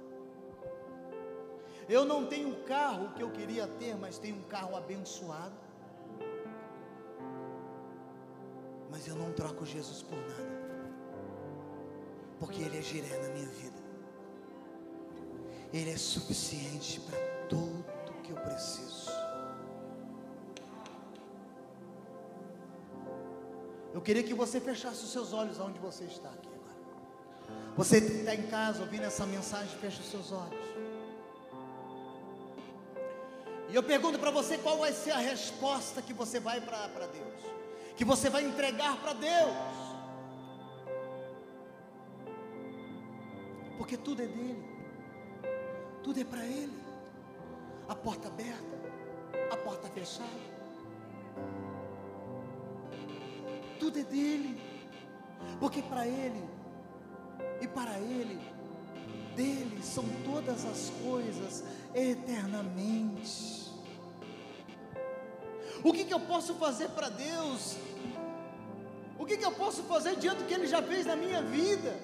[1.88, 5.54] Eu não tenho o carro que eu queria ter, mas tenho um carro abençoado.
[8.90, 10.64] Mas eu não troco Jesus por nada
[12.44, 13.82] porque Ele é giré na minha vida.
[15.72, 17.18] Ele é suficiente para
[17.48, 17.84] tudo
[18.22, 19.10] que eu preciso.
[23.92, 27.74] Eu queria que você fechasse os seus olhos aonde você está aqui agora.
[27.76, 30.83] Você está em casa ouvindo essa mensagem, feche os seus olhos.
[33.74, 37.34] E eu pergunto para você qual vai ser a resposta que você vai para Deus,
[37.96, 39.84] que você vai entregar para Deus.
[43.84, 44.64] porque tudo é dele,
[46.02, 46.82] tudo é para ele.
[47.86, 48.78] A porta aberta,
[49.52, 50.30] a porta fechada,
[53.78, 54.58] tudo é dele,
[55.60, 56.42] porque para ele
[57.60, 58.40] e para ele,
[59.36, 61.62] dele são todas as coisas
[61.94, 63.63] eternamente.
[65.84, 67.76] O que, que eu posso fazer para Deus?
[69.18, 71.94] O que, que eu posso fazer diante do que Ele já fez na minha vida?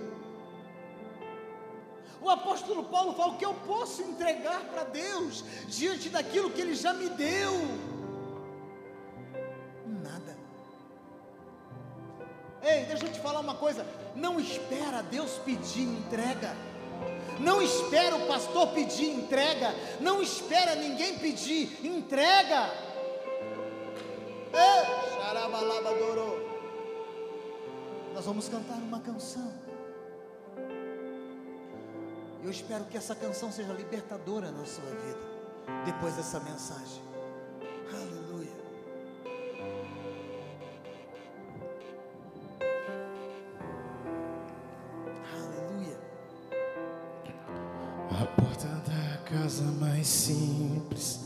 [2.20, 6.74] O apóstolo Paulo fala: o que eu posso entregar para Deus diante daquilo que Ele
[6.74, 7.52] já me deu?
[9.86, 10.36] Nada.
[12.62, 16.54] Ei, deixa eu te falar uma coisa: não espera Deus pedir entrega.
[17.38, 19.74] Não espera o pastor pedir entrega.
[20.00, 22.89] Não espera ninguém pedir entrega.
[28.20, 29.50] Nós vamos cantar uma canção.
[32.44, 35.18] Eu espero que essa canção seja libertadora na sua vida.
[35.86, 37.02] Depois dessa mensagem.
[37.90, 38.52] Aleluia.
[45.32, 45.98] Aleluia.
[48.20, 51.19] A porta da casa mais simples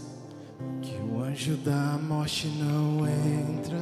[1.13, 3.79] o anjo da morte não entra.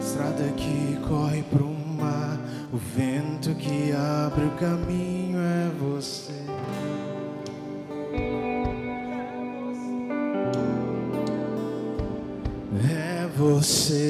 [0.00, 2.38] Estrada que corre pro mar,
[2.72, 6.32] o vento que abre o caminho é você.
[12.88, 14.05] É você.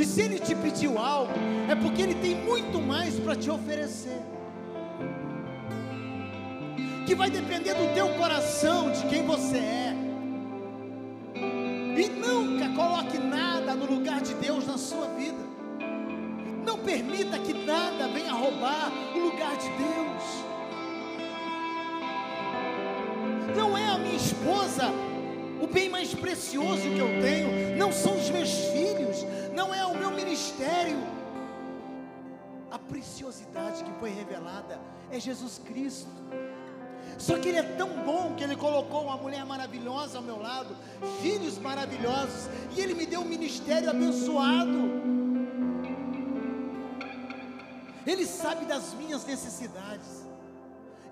[0.00, 1.34] E se Ele te pediu algo,
[1.68, 4.18] é porque Ele tem muito mais para te oferecer
[7.04, 9.94] que vai depender do teu coração, de quem você é.
[11.34, 15.44] E nunca coloque nada no lugar de Deus na sua vida.
[16.64, 20.22] Não permita que nada venha roubar o lugar de Deus.
[23.54, 24.90] Não é a minha esposa
[25.60, 29.26] o bem mais precioso que eu tenho, não são os meus filhos,
[29.60, 30.98] não é o meu ministério.
[32.70, 34.80] A preciosidade que foi revelada
[35.10, 36.08] é Jesus Cristo.
[37.18, 40.74] Só que Ele é tão bom que Ele colocou uma mulher maravilhosa ao meu lado,
[41.20, 44.78] filhos maravilhosos, e Ele me deu um ministério abençoado.
[48.06, 50.26] Ele sabe das minhas necessidades,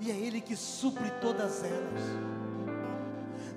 [0.01, 2.38] e é Ele que supre todas elas.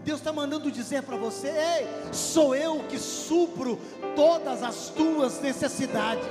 [0.04, 3.80] Deus está mandando dizer para você: Ei, sou eu que supro
[4.16, 6.26] todas as tuas necessidades.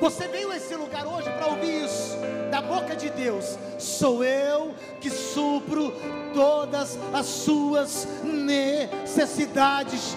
[0.00, 2.16] Você veio a esse lugar hoje para ouvir isso
[2.50, 3.58] da boca de Deus.
[3.78, 5.92] Sou eu que supro
[6.34, 10.16] todas as suas necessidades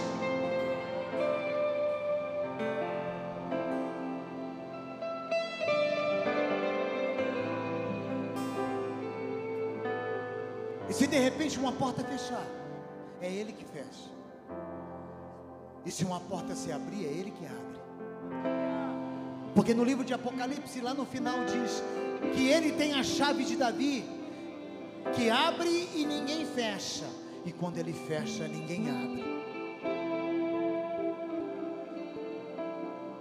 [11.18, 12.46] de repente uma porta fechar,
[13.20, 14.10] é Ele que fecha.
[15.84, 17.80] E se uma porta se abrir, é Ele que abre.
[19.56, 21.84] Porque no livro de Apocalipse, lá no final, diz
[22.36, 24.06] que Ele tem a chave de Davi,
[25.16, 27.06] que abre e ninguém fecha.
[27.44, 29.26] E quando Ele fecha, ninguém abre.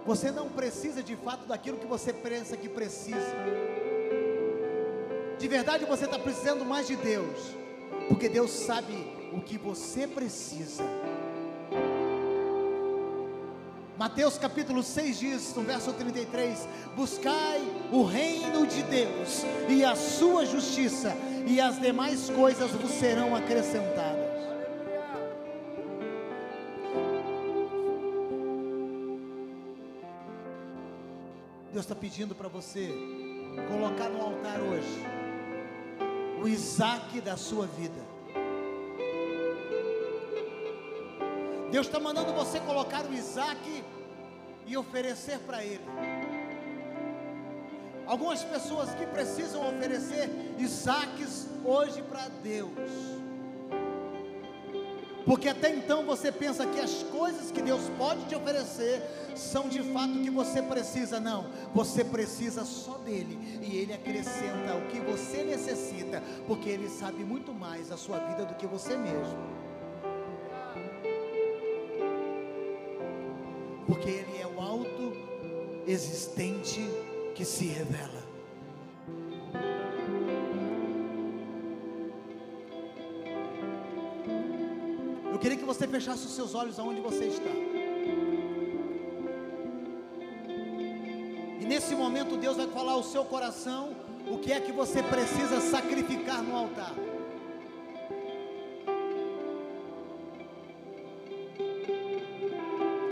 [0.05, 3.35] Você não precisa de fato daquilo que você pensa que precisa.
[5.39, 7.57] De verdade você está precisando mais de Deus,
[8.07, 8.93] porque Deus sabe
[9.33, 10.83] o que você precisa.
[13.97, 20.45] Mateus capítulo 6 diz, no verso 33: Buscai o reino de Deus e a sua
[20.45, 21.15] justiça,
[21.47, 24.27] e as demais coisas vos serão acrescentadas.
[31.73, 32.91] Deus está pedindo para você
[33.67, 33.96] colocar
[36.41, 38.05] o Isaac da sua vida.
[41.71, 43.83] Deus está mandando você colocar o Isaac
[44.65, 45.83] e oferecer para Ele.
[48.05, 53.16] Algumas pessoas que precisam oferecer Isaques hoje para Deus.
[55.27, 59.03] Porque até então você pensa que as coisas que Deus pode te oferecer
[59.35, 61.19] são de fato o que você precisa.
[61.19, 67.25] Não, você precisa só dele e ele acrescenta o que você necessita, porque ele sabe
[67.25, 69.37] muito mais a sua vida do que você mesmo.
[73.85, 75.11] Porque ele é o alto
[75.85, 76.89] existente
[77.35, 78.16] que se revela.
[85.77, 87.51] Você fechasse os seus olhos aonde você está.
[91.61, 93.95] E nesse momento Deus vai falar ao seu coração
[94.27, 96.93] o que é que você precisa sacrificar no altar.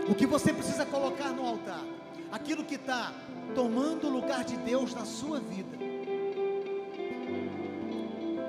[0.08, 1.84] O que você precisa colocar no altar?
[2.32, 3.12] Aquilo que está
[3.54, 5.78] tomando o lugar de Deus na sua vida.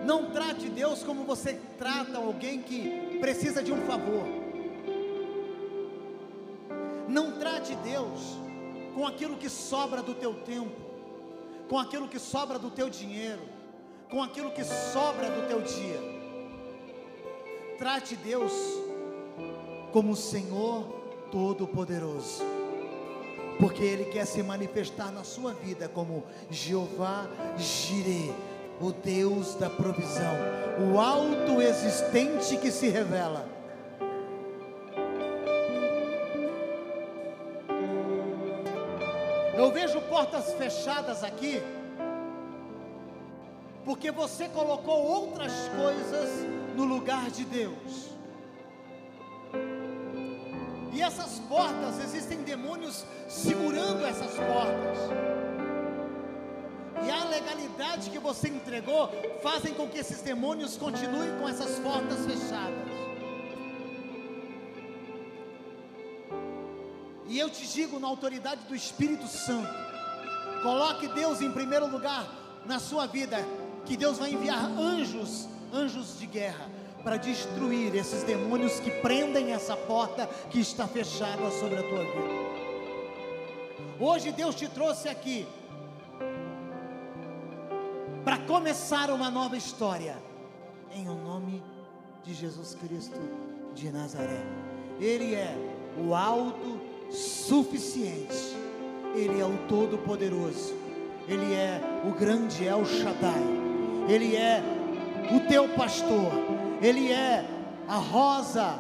[0.03, 4.26] Não trate Deus como você trata alguém que precisa de um favor.
[7.07, 8.38] Não trate Deus
[8.93, 10.76] com aquilo que sobra do teu tempo,
[11.70, 13.41] com aquilo que sobra do teu dinheiro,
[14.09, 16.18] com aquilo que sobra do teu dia.
[17.78, 18.51] Trate Deus
[19.91, 20.84] como o Senhor
[21.32, 22.43] Todo-Poderoso,
[23.59, 28.34] porque Ele quer se manifestar na sua vida como Jeová Jireh,
[28.80, 30.36] o Deus da provisão,
[30.91, 33.45] o alto existente que se revela.
[39.55, 41.61] Eu vejo portas fechadas aqui,
[43.84, 46.30] porque você colocou outras coisas
[46.75, 48.09] no lugar de Deus.
[50.93, 55.57] E essas portas, existem demônios segurando essas portas.
[57.48, 59.10] Legalidade que você entregou
[59.41, 62.88] fazem com que esses demônios continuem com essas portas fechadas.
[67.26, 69.74] E eu te digo na autoridade do Espírito Santo,
[70.62, 72.28] coloque Deus em primeiro lugar
[72.66, 73.38] na sua vida,
[73.86, 76.70] que Deus vai enviar anjos, anjos de guerra,
[77.02, 82.48] para destruir esses demônios que prendem essa porta que está fechada sobre a tua vida.
[84.02, 85.48] Hoje Deus te trouxe aqui
[88.48, 90.16] começar uma nova história,
[90.95, 91.62] em o nome
[92.24, 93.20] de Jesus Cristo
[93.76, 94.41] de Nazaré.
[95.02, 95.54] Ele é
[95.98, 96.80] o alto
[97.12, 98.56] suficiente,
[99.14, 100.74] Ele é o todo-poderoso,
[101.28, 103.43] Ele é o grande El Shaddai,
[104.08, 104.64] Ele é
[105.36, 106.32] o teu pastor,
[106.82, 107.45] Ele é
[107.86, 108.80] a rosa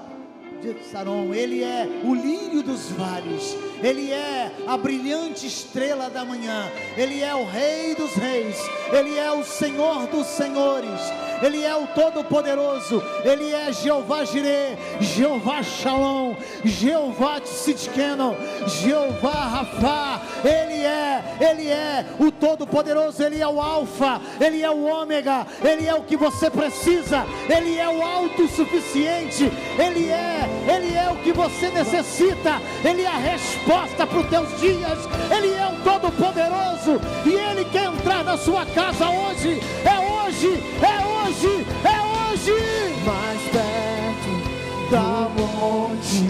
[0.61, 6.69] de Saron, Ele é o lírio dos vales, Ele é a brilhante estrela da manhã,
[6.95, 8.57] Ele é o Rei dos Reis,
[8.91, 10.99] Ele é o Senhor dos Senhores,
[11.41, 18.35] Ele é o Todo-Poderoso, Ele é Jeová Jireh, Jeová Shalom, Jeová Tzidkenu,
[18.81, 24.85] Jeová Rafa, Ele é, Ele é o Todo-Poderoso, Ele é o Alfa, Ele é o
[24.85, 31.09] Ômega, Ele é o que você precisa, Ele é o autossuficiente, Ele é, Ele é
[31.11, 34.99] o que você necessita, Ele é a resposta para os teus dias,
[35.35, 41.27] Ele é o Todo-Poderoso e Ele quer entrar na sua casa hoje, é hoje, é
[41.27, 42.97] hoje, é hoje.
[43.05, 46.23] mais perto da monte,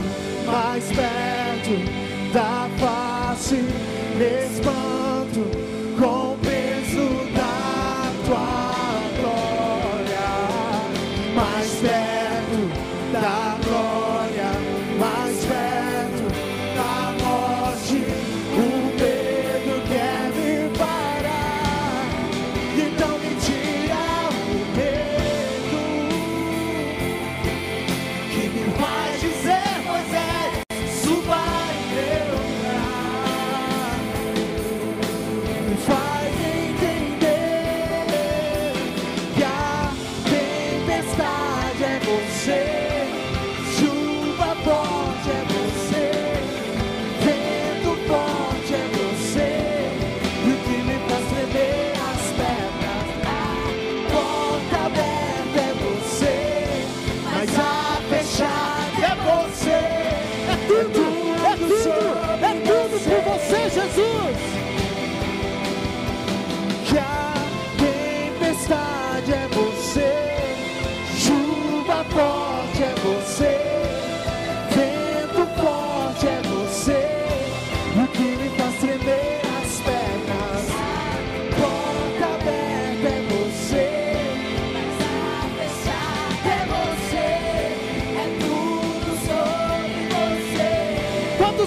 [0.46, 3.56] mais perto da face,
[4.18, 5.42] me espanto
[6.00, 6.38] com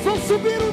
[0.03, 0.70] vão subir o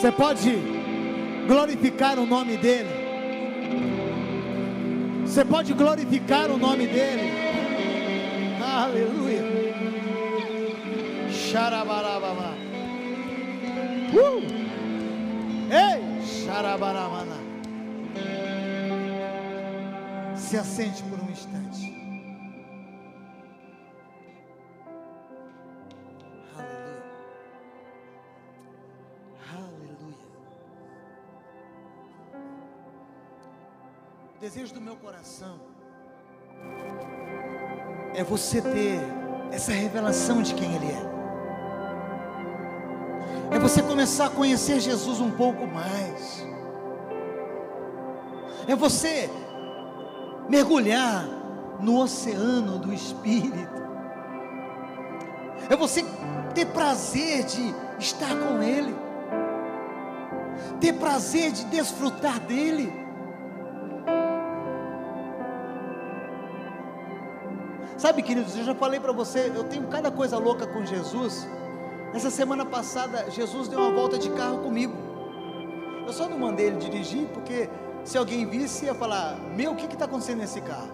[0.00, 0.50] Você pode
[1.46, 2.88] glorificar o nome dele.
[5.26, 7.30] Você pode glorificar o nome dele.
[8.64, 9.42] Aleluia.
[11.30, 12.54] Xarabarababa.
[14.14, 14.42] Uh!
[15.70, 17.36] Ei, xarabaramana.
[20.34, 21.89] Se assente por um instante.
[34.52, 35.60] Desejo do meu coração
[38.12, 38.98] é você ter
[39.52, 41.10] essa revelação de quem Ele é.
[43.54, 46.44] É você começar a conhecer Jesus um pouco mais.
[48.66, 49.30] É você
[50.48, 51.28] mergulhar
[51.78, 53.80] no oceano do Espírito.
[55.70, 56.04] É você
[56.56, 58.96] ter prazer de estar com Ele,
[60.80, 62.99] ter prazer de desfrutar dEle.
[68.00, 71.46] Sabe, queridos, eu já falei para você, eu tenho cada coisa louca com Jesus.
[72.14, 74.94] Essa semana passada, Jesus deu uma volta de carro comigo.
[76.06, 77.68] Eu só não mandei ele dirigir, porque
[78.02, 80.88] se alguém visse, ia falar: Meu, o que está acontecendo nesse carro?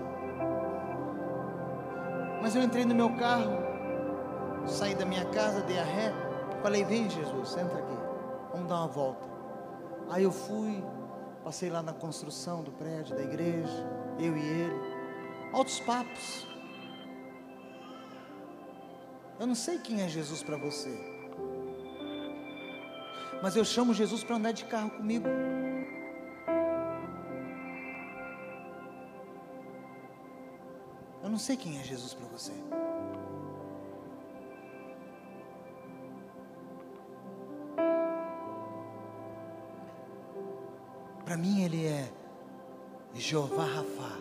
[2.42, 3.56] Mas eu entrei no meu carro,
[4.66, 6.12] saí da minha casa, dei a ré,
[6.60, 7.98] falei: Vem, Jesus, entra aqui,
[8.50, 9.28] vamos dar uma volta.
[10.10, 10.82] Aí eu fui,
[11.44, 13.88] passei lá na construção do prédio da igreja,
[14.18, 14.80] eu e ele,
[15.52, 16.55] altos papos.
[19.38, 20.90] Eu não sei quem é Jesus para você,
[23.42, 25.28] mas eu chamo Jesus para andar de carro comigo.
[31.22, 32.52] Eu não sei quem é Jesus para você.
[41.24, 42.08] Para mim ele é
[43.12, 44.18] Jeová Rafa,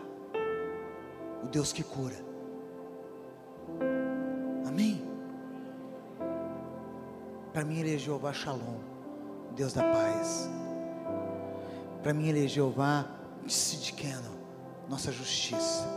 [1.42, 2.35] o Deus que cura.
[7.56, 8.80] Para mim ele é Jeová Shalom,
[9.54, 10.46] Deus da paz.
[12.02, 13.06] Para mim ele é Jeová
[13.46, 14.30] Tzidkenu,
[14.90, 15.88] nossa justiça.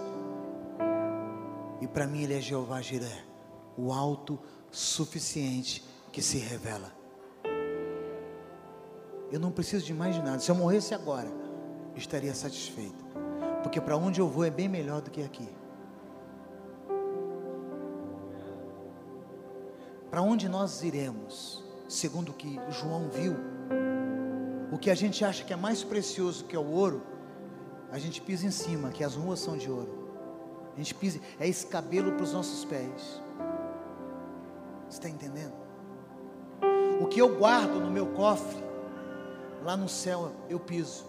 [1.82, 3.26] E para mim ele é Jeová Jireh,
[3.78, 4.40] o alto
[4.72, 5.84] suficiente
[6.14, 6.94] que se revela.
[9.30, 10.40] Eu não preciso de mais nada.
[10.40, 11.30] Se eu morresse agora,
[11.94, 13.04] estaria satisfeito.
[13.64, 15.50] Porque para onde eu vou é bem melhor do que aqui.
[20.10, 23.36] Para onde nós iremos, segundo o que João viu,
[24.72, 27.04] o que a gente acha que é mais precioso que é o ouro,
[27.92, 30.10] a gente pisa em cima, que as ruas são de ouro.
[30.76, 33.22] A gente pisa, é escabelo para os nossos pés.
[34.88, 35.54] Você está entendendo?
[37.02, 38.64] O que eu guardo no meu cofre,
[39.64, 41.06] lá no céu eu piso.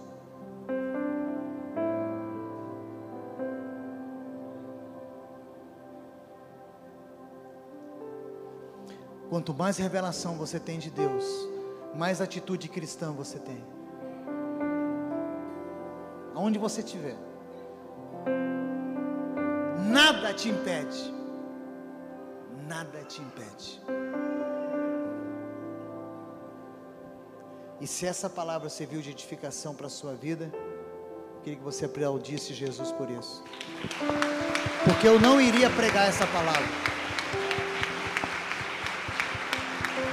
[9.41, 11.25] Quanto mais revelação você tem de Deus,
[11.95, 13.65] mais atitude cristã você tem.
[16.35, 17.17] Aonde você estiver,
[19.79, 21.15] nada te impede.
[22.69, 23.81] Nada te impede.
[27.81, 30.53] E se essa palavra serviu de edificação para a sua vida,
[31.43, 33.43] queria que você aplaudisse Jesus por isso.
[34.85, 37.00] Porque eu não iria pregar essa palavra.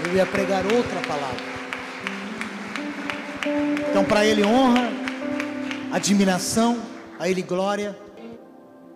[0.08, 1.44] Eu ia pregar outra palavra.
[3.90, 4.90] Então, para Ele honra,
[5.92, 6.82] admiração,
[7.20, 7.94] a Ele glória,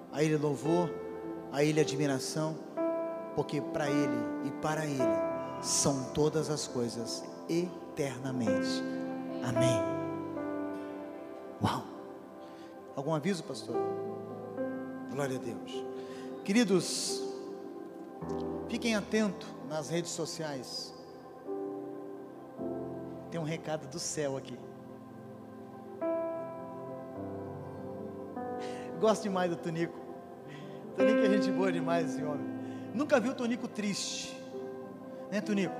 [0.09, 0.89] a Ele louvor,
[1.51, 2.57] a Ele admiração,
[3.35, 5.03] porque para Ele e para Ele
[5.61, 8.81] são todas as coisas eternamente.
[9.43, 9.81] Amém.
[11.61, 11.83] Uau!
[12.95, 13.75] Algum aviso, pastor?
[15.11, 15.85] Glória a Deus.
[16.45, 17.21] Queridos,
[18.69, 21.00] fiquem atentos nas redes sociais.
[23.31, 24.59] Tem um recado do céu aqui.
[28.99, 29.97] Gosto demais do Tonico.
[30.97, 32.45] Tonico é gente boa demais, esse homem.
[32.93, 34.37] Nunca vi o Tonico triste.
[35.31, 35.73] Né, Tonico?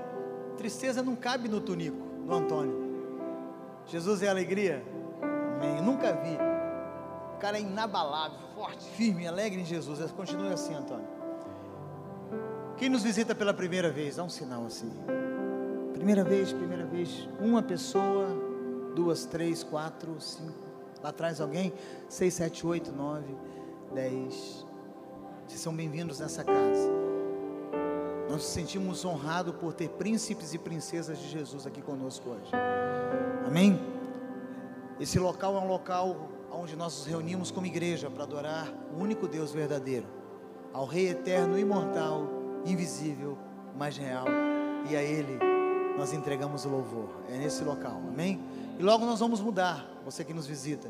[0.56, 2.74] Tristeza não cabe no Tonico, no Antônio.
[3.86, 4.82] Jesus é alegria?
[5.56, 5.82] Amém.
[5.82, 6.38] Nunca vi.
[7.34, 10.10] O cara é inabalável, forte, firme, alegre em Jesus.
[10.12, 11.06] Continue assim, Antônio.
[12.78, 14.90] Quem nos visita pela primeira vez, dá um sinal assim.
[16.02, 17.28] Primeira vez, primeira vez.
[17.38, 18.26] Uma pessoa,
[18.92, 20.66] duas, três, quatro, cinco.
[21.00, 21.72] Lá atrás alguém?
[22.08, 23.32] Seis, sete, oito, nove,
[23.94, 24.66] dez.
[25.46, 26.90] Vocês são bem-vindos nessa casa.
[28.22, 32.50] Nós nos sentimos honrados por ter príncipes e princesas de Jesus aqui conosco hoje.
[33.46, 33.80] Amém?
[34.98, 39.28] Esse local é um local onde nós nos reunimos como igreja para adorar o único
[39.28, 40.08] Deus verdadeiro,
[40.72, 42.26] ao Rei eterno, imortal,
[42.66, 43.38] invisível,
[43.78, 44.26] mas real,
[44.90, 45.51] e a Ele
[45.96, 47.08] nós entregamos o louvor.
[47.28, 48.40] É nesse local, amém?
[48.78, 50.88] E logo nós vamos mudar, você que nos visita.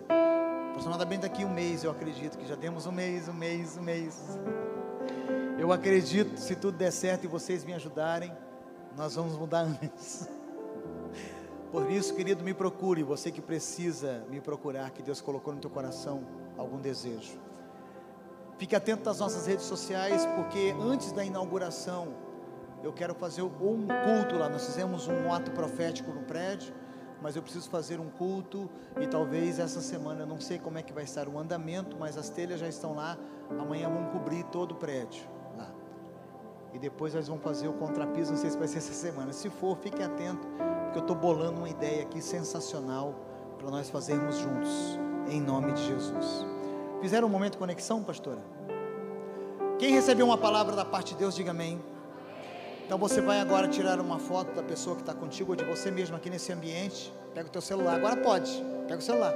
[0.70, 4.38] Aproximadamente daqui um mês, eu acredito que já temos um mês, um mês, um mês.
[5.58, 8.32] Eu acredito, se tudo der certo e vocês me ajudarem,
[8.96, 10.28] nós vamos mudar antes.
[11.70, 15.70] Por isso, querido, me procure, você que precisa me procurar, que Deus colocou no teu
[15.70, 16.22] coração
[16.56, 17.38] algum desejo.
[18.58, 22.08] Fique atento às nossas redes sociais, porque antes da inauguração,
[22.82, 24.48] eu quero fazer um culto lá.
[24.48, 26.74] Nós fizemos um ato profético no prédio,
[27.20, 28.68] mas eu preciso fazer um culto
[29.00, 32.18] e talvez essa semana, eu não sei como é que vai estar o andamento, mas
[32.18, 33.16] as telhas já estão lá.
[33.50, 35.22] Amanhã vamos cobrir todo o prédio
[35.56, 35.70] lá.
[36.72, 39.32] E depois nós vamos fazer o contrapiso, não sei se vai ser essa semana.
[39.32, 40.46] Se for, fique atento,
[40.84, 43.14] porque eu estou bolando uma ideia aqui sensacional
[43.58, 44.98] para nós fazermos juntos,
[45.28, 46.44] em nome de Jesus.
[47.00, 48.40] Fizeram um momento de conexão, pastora?
[49.78, 51.80] Quem recebeu uma palavra da parte de Deus, diga amém.
[52.84, 55.90] Então você vai agora tirar uma foto da pessoa que está contigo ou de você
[55.90, 57.12] mesmo aqui nesse ambiente.
[57.34, 57.94] Pega o teu celular.
[57.96, 58.62] Agora pode.
[58.86, 59.34] Pega o celular.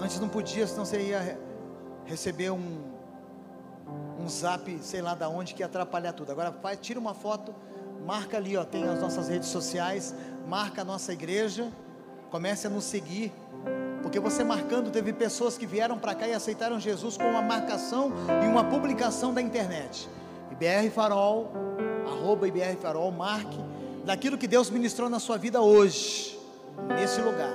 [0.00, 1.36] Antes não podia, senão você ia re-
[2.04, 2.86] receber um
[4.20, 6.30] um zap, sei lá da onde que ia atrapalhar tudo.
[6.30, 7.54] Agora faz, tira uma foto,
[8.04, 10.14] marca ali, ó, tem as nossas redes sociais,
[10.46, 11.68] marca a nossa igreja,
[12.30, 13.32] comece a nos seguir.
[14.02, 18.12] Porque você marcando, teve pessoas que vieram para cá e aceitaram Jesus com uma marcação
[18.44, 20.06] e uma publicação da internet.
[20.50, 21.50] IBR Farol,
[22.08, 23.58] arroba IBR Farol, marque
[24.04, 26.38] daquilo que Deus ministrou na sua vida hoje,
[26.88, 27.52] nesse lugar.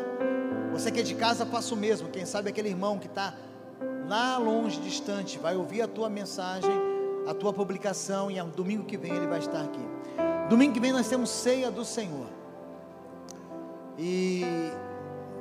[0.71, 2.09] Você que é de casa, faça o mesmo.
[2.09, 3.35] Quem sabe aquele irmão que está
[4.07, 6.71] lá longe, distante, vai ouvir a tua mensagem,
[7.27, 9.81] a tua publicação e domingo que vem ele vai estar aqui.
[10.49, 12.27] Domingo que vem nós temos ceia do Senhor.
[13.97, 14.43] E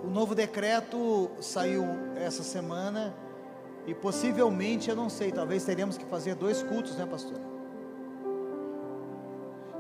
[0.05, 1.85] o novo decreto saiu
[2.17, 3.15] essa semana
[3.87, 7.52] e possivelmente, eu não sei, talvez teremos que fazer dois cultos, né, pastor?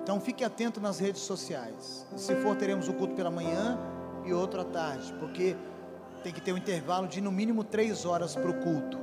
[0.02, 2.04] Então fique atento nas redes sociais.
[2.16, 3.78] Se for, teremos o culto pela manhã
[4.24, 5.56] e outro à tarde, porque
[6.24, 8.98] tem que ter um intervalo de no mínimo três horas para o culto.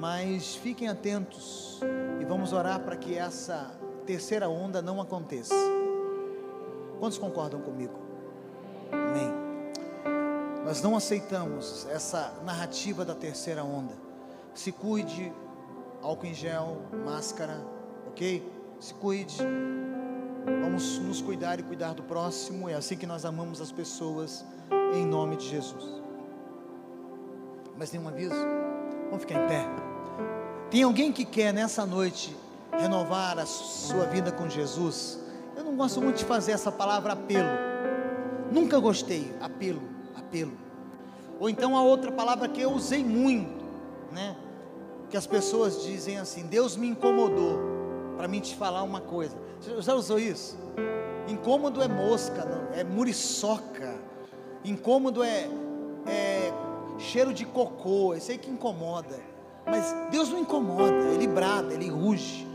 [0.00, 1.80] Mas fiquem atentos
[2.20, 3.70] e vamos orar para que essa
[4.04, 5.54] terceira onda não aconteça.
[6.98, 7.94] Quantos concordam comigo?
[8.92, 9.32] Amém.
[10.64, 13.94] Nós não aceitamos essa narrativa da terceira onda.
[14.54, 15.32] Se cuide,
[16.02, 17.64] álcool em gel, máscara,
[18.08, 18.53] ok?
[18.80, 19.38] Se cuide.
[20.62, 22.68] Vamos nos cuidar e cuidar do próximo.
[22.68, 24.44] É assim que nós amamos as pessoas,
[24.94, 26.02] em nome de Jesus.
[27.76, 28.34] Mas tem um aviso?
[29.06, 29.66] Vamos ficar em pé.
[30.70, 32.36] Tem alguém que quer nessa noite
[32.76, 35.20] renovar a sua vida com Jesus?
[35.56, 37.48] Eu não gosto muito de fazer essa palavra apelo.
[38.52, 39.34] Nunca gostei.
[39.40, 39.82] Apelo,
[40.16, 40.52] apelo.
[41.40, 43.64] Ou então a outra palavra que eu usei muito,
[44.12, 44.36] né?
[45.10, 47.73] Que as pessoas dizem assim: Deus me incomodou
[48.16, 49.36] para mim te falar uma coisa.
[49.60, 50.58] Você já usou isso?
[51.28, 53.94] Incômodo é mosca, não, é muriçoca.
[54.64, 55.48] Incômodo é,
[56.06, 56.52] é
[56.98, 58.14] cheiro de cocô.
[58.14, 59.18] Isso aí que incomoda.
[59.66, 62.46] Mas Deus não incomoda, Ele brada, Ele ruge.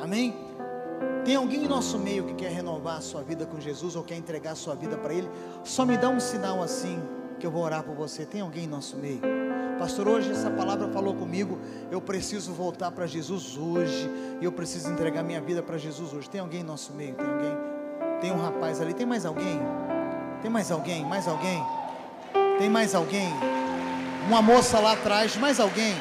[0.00, 0.34] Amém?
[1.24, 4.16] Tem alguém em nosso meio que quer renovar a sua vida com Jesus ou quer
[4.16, 5.28] entregar a sua vida para Ele?
[5.64, 6.98] Só me dá um sinal assim
[7.38, 8.24] que eu vou orar por você.
[8.24, 9.20] Tem alguém em nosso meio?
[9.78, 11.56] Pastor, hoje essa palavra falou comigo.
[11.88, 14.10] Eu preciso voltar para Jesus hoje.
[14.40, 16.28] E eu preciso entregar minha vida para Jesus hoje.
[16.28, 17.14] Tem alguém em nosso meio?
[17.14, 17.56] Tem alguém?
[18.20, 18.92] Tem um rapaz ali.
[18.92, 19.60] Tem mais alguém?
[20.42, 21.04] Tem mais alguém?
[21.06, 21.64] Mais alguém?
[22.58, 23.28] Tem mais alguém?
[24.26, 25.36] Uma moça lá atrás.
[25.36, 25.94] Mais alguém?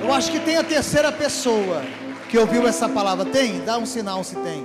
[0.00, 1.82] Eu acho que tem a terceira pessoa
[2.28, 3.24] que ouviu essa palavra.
[3.26, 3.64] Tem?
[3.64, 4.64] Dá um sinal se tem.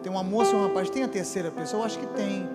[0.00, 0.88] Tem uma moça e um rapaz.
[0.88, 1.82] Tem a terceira pessoa?
[1.82, 2.48] Eu acho que tem.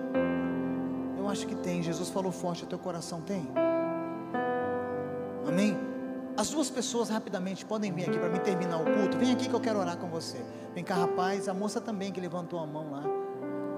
[1.28, 1.82] Eu acho que tem.
[1.82, 2.64] Jesus falou forte.
[2.64, 3.46] Teu coração tem?
[5.46, 5.76] Amém?
[6.38, 9.18] As duas pessoas rapidamente podem vir aqui para me terminar o culto.
[9.18, 10.42] Vem aqui que eu quero orar com você.
[10.74, 11.46] Vem cá, rapaz.
[11.46, 13.02] A moça também que levantou a mão lá.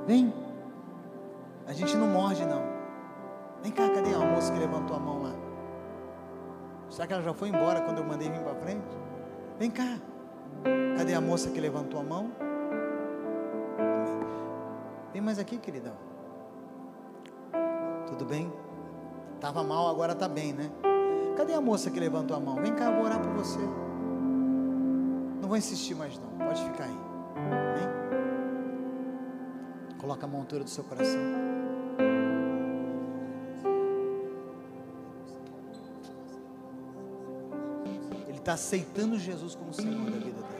[0.07, 0.33] Vem.
[1.67, 2.63] A gente não morde, não.
[3.65, 5.33] Vem cá, cadê a moça que levantou a mão lá?
[6.89, 8.97] Será que ela já foi embora quando eu mandei vir para frente?
[9.59, 9.99] Vem cá.
[10.97, 12.31] Cadê a moça que levantou a mão?
[15.13, 16.10] Vem mais aqui, queridão.
[18.21, 18.53] Tudo bem?
[19.41, 20.71] Tava mal, agora tá bem, né?
[21.39, 22.57] Cadê a moça que levantou a mão?
[22.57, 23.59] Vem cá, eu vou orar por você.
[25.41, 26.29] Não vou insistir mais não.
[26.47, 26.99] Pode ficar aí.
[27.79, 27.89] Vem.
[29.97, 31.19] Coloca a altura do seu coração.
[38.29, 40.60] Ele está aceitando Jesus como Senhor da vida dele.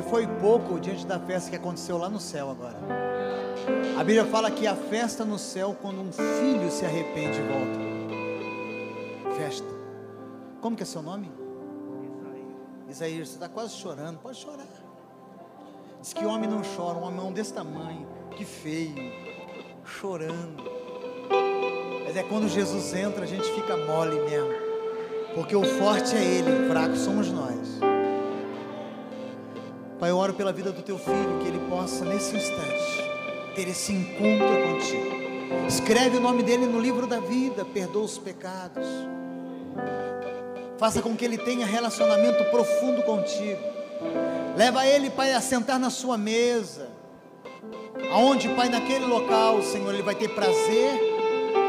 [0.00, 2.78] Aqui foi pouco diante da festa que aconteceu lá no céu agora.
[3.98, 9.36] A Bíblia fala que a festa no céu quando um filho se arrepende e volta.
[9.36, 9.68] Festa.
[10.62, 11.30] Como que é seu nome?
[12.88, 14.18] Isaías, você está quase chorando.
[14.20, 14.64] Pode chorar.
[16.00, 19.12] Diz que homem não chora, um homem desse tamanho, que feio,
[19.84, 20.64] chorando.
[22.06, 24.48] Mas é quando Jesus entra, a gente fica mole mesmo.
[25.34, 27.89] Porque o forte é Ele, o fraco somos nós.
[30.00, 33.04] Pai, eu oro pela vida do teu filho, que ele possa, nesse instante,
[33.54, 35.20] ter esse encontro contigo.
[35.68, 38.86] Escreve o nome dele no livro da vida, perdoa os pecados.
[40.78, 43.60] Faça com que ele tenha relacionamento profundo contigo.
[44.56, 46.88] Leva ele, Pai, a sentar na sua mesa.
[48.10, 50.98] Aonde, Pai, naquele local, Senhor, ele vai ter prazer,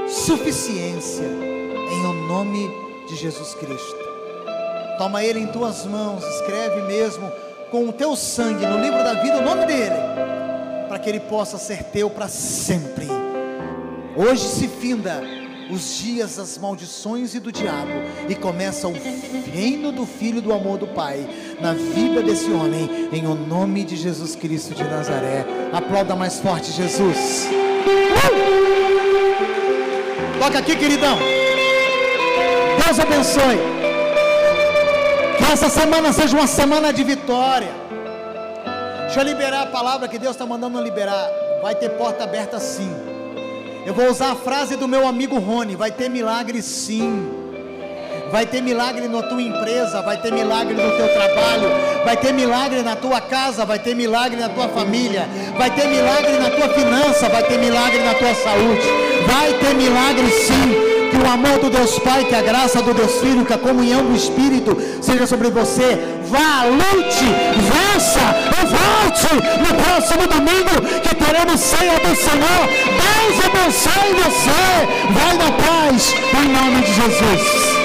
[0.07, 2.69] suficiência, em o nome
[3.09, 3.99] de Jesus Cristo.
[4.97, 7.29] Toma ele em tuas mãos, escreve mesmo
[7.71, 9.95] com o teu sangue no livro da vida o nome dele,
[10.89, 13.07] para que ele possa ser teu para sempre.
[14.15, 15.23] Hoje se finda
[15.71, 17.91] os dias das maldições e do diabo
[18.27, 18.93] e começa o
[19.53, 21.25] reino do Filho do amor do Pai
[21.61, 25.45] na vida desse homem, em o nome de Jesus Cristo de Nazaré.
[25.71, 27.47] Aplauda mais forte, Jesus.
[27.87, 28.51] Uh!
[30.39, 31.17] Toca aqui, queridão.
[32.83, 33.80] Deus abençoe.
[35.37, 37.71] Que essa semana seja uma semana de vitória.
[39.05, 41.27] Deixa eu liberar a palavra que Deus está mandando liberar.
[41.61, 42.89] Vai ter porta aberta sim.
[43.85, 47.29] Eu vou usar a frase do meu amigo Rony: vai ter milagre sim.
[48.31, 51.69] Vai ter milagre na tua empresa, vai ter milagre no teu trabalho,
[52.05, 55.27] vai ter milagre na tua casa, vai ter milagre na tua família,
[55.57, 58.87] vai ter milagre na tua finança, vai ter milagre na tua saúde,
[59.27, 60.90] vai ter milagre sim.
[61.11, 64.05] Que o amor do Deus Pai, que a graça do Deus Filho, que a comunhão
[64.05, 65.99] do Espírito seja sobre você.
[66.29, 67.25] Vá, lute,
[67.69, 68.25] vença
[68.57, 72.63] e volte no próximo domingo que teremos ceia do Senhor.
[73.03, 75.11] Deus abençoe você.
[75.13, 77.80] Vai na paz, em nome de Jesus.